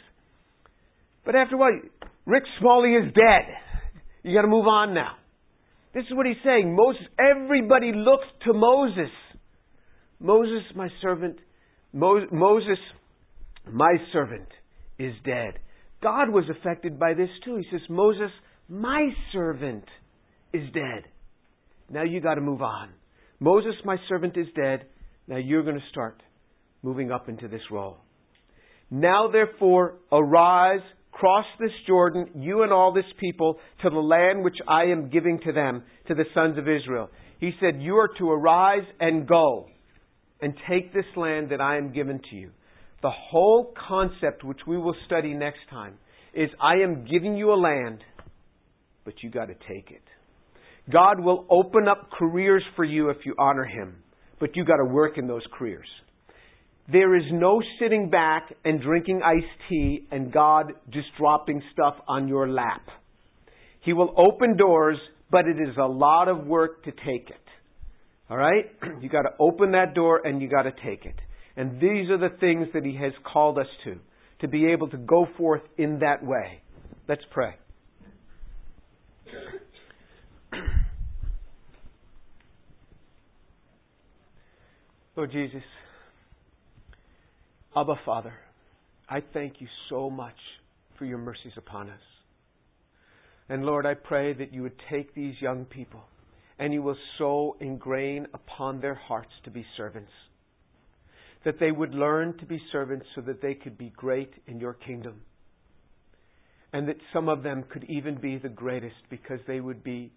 But 1.25 1.35
after 1.35 1.57
a 1.57 1.59
while, 1.59 1.81
Rick 2.27 2.45
Smalley 2.61 2.95
is 2.95 3.13
dead. 3.13 3.55
You 4.23 4.35
got 4.35 4.43
to 4.43 4.49
move 4.49 4.67
on 4.67 4.95
now. 4.95 5.13
This 5.95 6.05
is 6.05 6.17
what 6.17 6.27
he's 6.27 6.37
saying. 6.45 6.75
Moses, 6.75 7.03
everybody 7.19 7.93
looks 7.95 8.27
to 8.47 8.53
Moses. 8.53 9.13
Moses, 10.19 10.63
my 10.75 10.89
servant, 11.03 11.37
Mo- 11.93 12.27
Moses, 12.33 12.79
my 13.71 13.97
servant, 14.13 14.49
is 14.99 15.15
dead. 15.25 15.55
God 16.03 16.31
was 16.31 16.45
affected 16.51 16.99
by 16.99 17.15
this 17.15 17.29
too. 17.45 17.57
He 17.57 17.65
says, 17.71 17.81
Moses, 17.89 18.31
my 18.69 19.11
servant, 19.33 19.85
is 20.53 20.71
dead. 20.73 21.05
Now 21.91 22.05
you 22.05 22.21
got 22.21 22.35
to 22.35 22.41
move 22.41 22.63
on. 22.63 22.91
Moses, 23.41 23.75
my 23.85 23.97
servant, 24.09 24.37
is 24.37 24.47
dead. 24.55 24.87
Now 25.27 25.37
you're 25.37 25.65
going 25.65 25.77
to 25.77 25.91
start 25.91 26.23
moving 26.83 27.11
up 27.11 27.29
into 27.29 27.49
this 27.49 27.61
role. 27.71 27.99
Now 28.91 29.29
therefore, 29.31 29.97
arise, 30.13 30.81
cross 31.11 31.45
this 31.59 31.73
Jordan, 31.87 32.27
you 32.37 32.63
and 32.63 32.73
all 32.73 32.93
this 32.93 33.05
people, 33.19 33.59
to 33.83 33.91
the 33.91 33.99
land 33.99 34.45
which 34.45 34.57
I 34.69 34.85
am 34.85 35.11
giving 35.11 35.41
to 35.45 35.53
them, 35.53 35.83
to 36.09 36.15
the 36.15 36.25
sons 36.35 36.57
of 36.59 36.69
Israel. 36.69 37.11
He 37.41 37.53
said, 37.61 37.83
You 37.83 37.97
are 37.97 38.11
to 38.19 38.31
arise 38.31 38.87
and 39.01 39.27
go 39.27 39.67
and 40.41 40.55
take 40.71 40.93
this 40.93 41.05
land 41.17 41.51
that 41.51 41.61
I 41.61 41.77
am 41.79 41.93
given 41.93 42.21
to 42.31 42.37
you. 42.37 42.51
The 43.03 43.11
whole 43.11 43.75
concept, 43.89 44.45
which 44.45 44.61
we 44.67 44.79
will 44.79 44.95
study 45.07 45.35
next 45.35 45.61
time, 45.71 45.95
is 46.33 46.51
I 46.61 46.77
am 46.77 47.05
giving 47.05 47.37
you 47.37 47.53
a 47.53 47.55
land, 47.55 48.01
but 49.05 49.15
you 49.23 49.31
got 49.31 49.47
to 49.47 49.55
take 49.55 49.91
it. 49.91 50.03
God 50.93 51.21
will 51.21 51.47
open 51.51 51.89
up 51.89 52.11
careers 52.11 52.63
for 52.77 52.85
you 52.85 53.11
if 53.11 53.19
you 53.25 53.35
honor 53.39 53.65
Him, 53.65 53.97
but 54.39 54.57
you 54.57 54.65
got 54.65 54.77
to 54.77 54.85
work 54.85 55.17
in 55.17 55.27
those 55.27 55.43
careers. 55.57 55.89
There 56.91 57.17
is 57.17 57.25
no 57.33 57.63
sitting 57.81 58.11
back 58.11 58.53
and 58.65 58.83
drinking 58.83 59.23
iced 59.25 59.71
tea 59.71 60.07
and 60.11 60.31
God 60.31 60.73
just 60.91 61.07
dropping 61.19 61.63
stuff 61.73 61.95
on 62.07 62.29
your 62.29 62.49
lap. 62.49 62.83
He 63.81 63.95
will 63.95 64.15
open 64.19 64.57
doors, 64.57 64.99
but 65.31 65.47
it 65.47 65.57
is 65.57 65.77
a 65.79 65.87
lot 65.87 66.29
of 66.29 66.47
work 66.47 66.85
to 66.85 66.91
take 66.91 67.31
it. 67.31 67.37
All 68.29 68.37
right? 68.37 68.67
You 69.01 69.09
got 69.09 69.23
to 69.23 69.31
open 69.41 69.73
that 69.73 69.95
door 69.95 70.21
and 70.25 70.43
you 70.43 70.49
got 70.49 70.63
to 70.63 70.73
take 70.73 71.07
it. 71.07 71.17
And 71.57 71.81
these 71.81 72.11
are 72.11 72.19
the 72.19 72.37
things 72.39 72.69
that 72.75 72.85
He 72.85 72.97
has 72.97 73.13
called 73.33 73.59
us 73.59 73.67
to, 73.85 73.97
to 74.41 74.49
be 74.49 74.67
able 74.67 74.89
to 74.91 74.99
go 74.99 75.27
forth 75.39 75.63
in 75.79 76.01
that 76.01 76.23
way. 76.23 76.61
Let's 77.09 77.23
pray. 77.31 77.55
Lord 85.17 85.33
Jesus, 85.33 85.63
Abba 87.77 87.95
Father, 88.05 88.35
I 89.09 89.23
thank 89.33 89.61
you 89.61 89.69
so 89.89 90.11
much 90.11 90.37
for 90.99 91.05
your 91.05 91.19
mercies 91.19 91.53
upon 91.57 91.91
us. 91.91 92.01
And 93.49 93.65
Lord, 93.65 93.87
I 93.87 93.95
pray 93.95 94.33
that 94.33 94.53
you 94.53 94.63
would 94.63 94.81
take 94.91 95.15
these 95.15 95.35
young 95.41 95.65
people 95.65 96.05
and 96.59 96.73
you 96.73 96.83
will 96.83 96.97
so 97.19 97.57
ingrain 97.61 98.27
upon 98.33 98.81
their 98.81 98.95
hearts 98.95 99.33
to 99.45 99.51
be 99.51 99.65
servants 99.77 100.11
that 101.45 101.61
they 101.61 101.71
would 101.71 101.95
learn 101.95 102.37
to 102.39 102.47
be 102.47 102.61
servants 102.73 103.07
so 103.15 103.21
that 103.21 103.43
they 103.43 103.55
could 103.55 103.79
be 103.79 103.93
great 103.97 104.33
in 104.47 104.59
your 104.59 104.75
kingdom. 104.75 105.21
And 106.75 106.89
that 106.89 106.99
some 107.15 107.31
of 107.31 107.43
them 107.43 107.65
could 107.71 107.85
even 107.85 108.17
be 108.21 108.37
the 108.37 108.51
greatest 108.51 108.97
because 109.09 109.39
they 109.47 109.61
would 109.61 109.83
be 109.83 110.13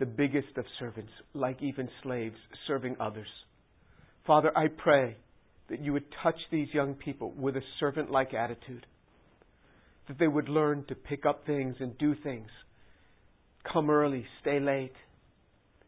the 0.00 0.06
biggest 0.06 0.56
of 0.56 0.64
servants, 0.80 1.12
like 1.34 1.62
even 1.62 1.88
slaves 2.02 2.34
serving 2.66 2.96
others. 2.98 3.28
Father, 4.26 4.50
I 4.56 4.66
pray 4.66 5.16
that 5.70 5.80
you 5.80 5.92
would 5.92 6.06
touch 6.22 6.38
these 6.50 6.66
young 6.72 6.94
people 6.94 7.30
with 7.36 7.56
a 7.56 7.62
servant 7.78 8.10
like 8.10 8.34
attitude, 8.34 8.84
that 10.08 10.18
they 10.18 10.26
would 10.26 10.48
learn 10.48 10.84
to 10.88 10.96
pick 10.96 11.24
up 11.24 11.46
things 11.46 11.76
and 11.78 11.96
do 11.98 12.16
things, 12.24 12.48
come 13.72 13.88
early, 13.88 14.24
stay 14.40 14.58
late, 14.58 14.94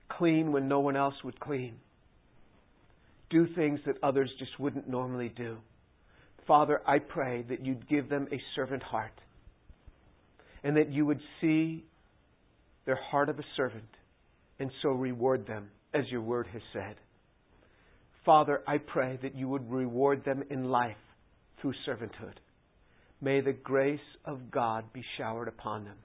clean 0.08 0.52
when 0.52 0.68
no 0.68 0.78
one 0.78 0.96
else 0.96 1.14
would 1.24 1.40
clean 1.40 1.74
do 3.34 3.48
things 3.56 3.80
that 3.84 3.96
others 4.02 4.30
just 4.38 4.58
wouldn't 4.60 4.88
normally 4.88 5.28
do. 5.28 5.56
Father, 6.46 6.80
I 6.86 7.00
pray 7.00 7.44
that 7.48 7.66
you'd 7.66 7.88
give 7.88 8.08
them 8.08 8.28
a 8.30 8.40
servant 8.54 8.82
heart 8.82 9.18
and 10.64 10.76
that 10.76 10.90
you 10.90 11.06
would 11.06 11.20
see 11.40 11.84
their 12.86 12.98
heart 13.10 13.28
of 13.28 13.38
a 13.38 13.44
servant 13.56 13.84
and 14.58 14.70
so 14.82 14.88
reward 14.88 15.46
them 15.46 15.68
as 15.92 16.04
your 16.10 16.22
word 16.22 16.48
has 16.52 16.62
said. 16.72 16.96
Father, 18.24 18.62
I 18.66 18.78
pray 18.78 19.18
that 19.22 19.34
you 19.34 19.48
would 19.48 19.70
reward 19.70 20.24
them 20.24 20.42
in 20.50 20.64
life 20.64 20.96
through 21.60 21.74
servanthood. 21.86 22.38
May 23.20 23.40
the 23.40 23.52
grace 23.52 24.00
of 24.24 24.50
God 24.50 24.84
be 24.92 25.04
showered 25.18 25.48
upon 25.48 25.84
them. 25.84 25.96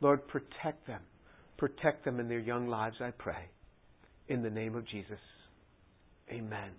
Lord, 0.00 0.26
protect 0.26 0.86
them. 0.86 1.02
Protect 1.58 2.04
them 2.04 2.18
in 2.18 2.28
their 2.28 2.40
young 2.40 2.68
lives, 2.68 2.96
I 3.00 3.10
pray. 3.10 3.48
In 4.28 4.42
the 4.42 4.50
name 4.50 4.74
of 4.74 4.88
Jesus. 4.88 5.20
Amen. 6.30 6.70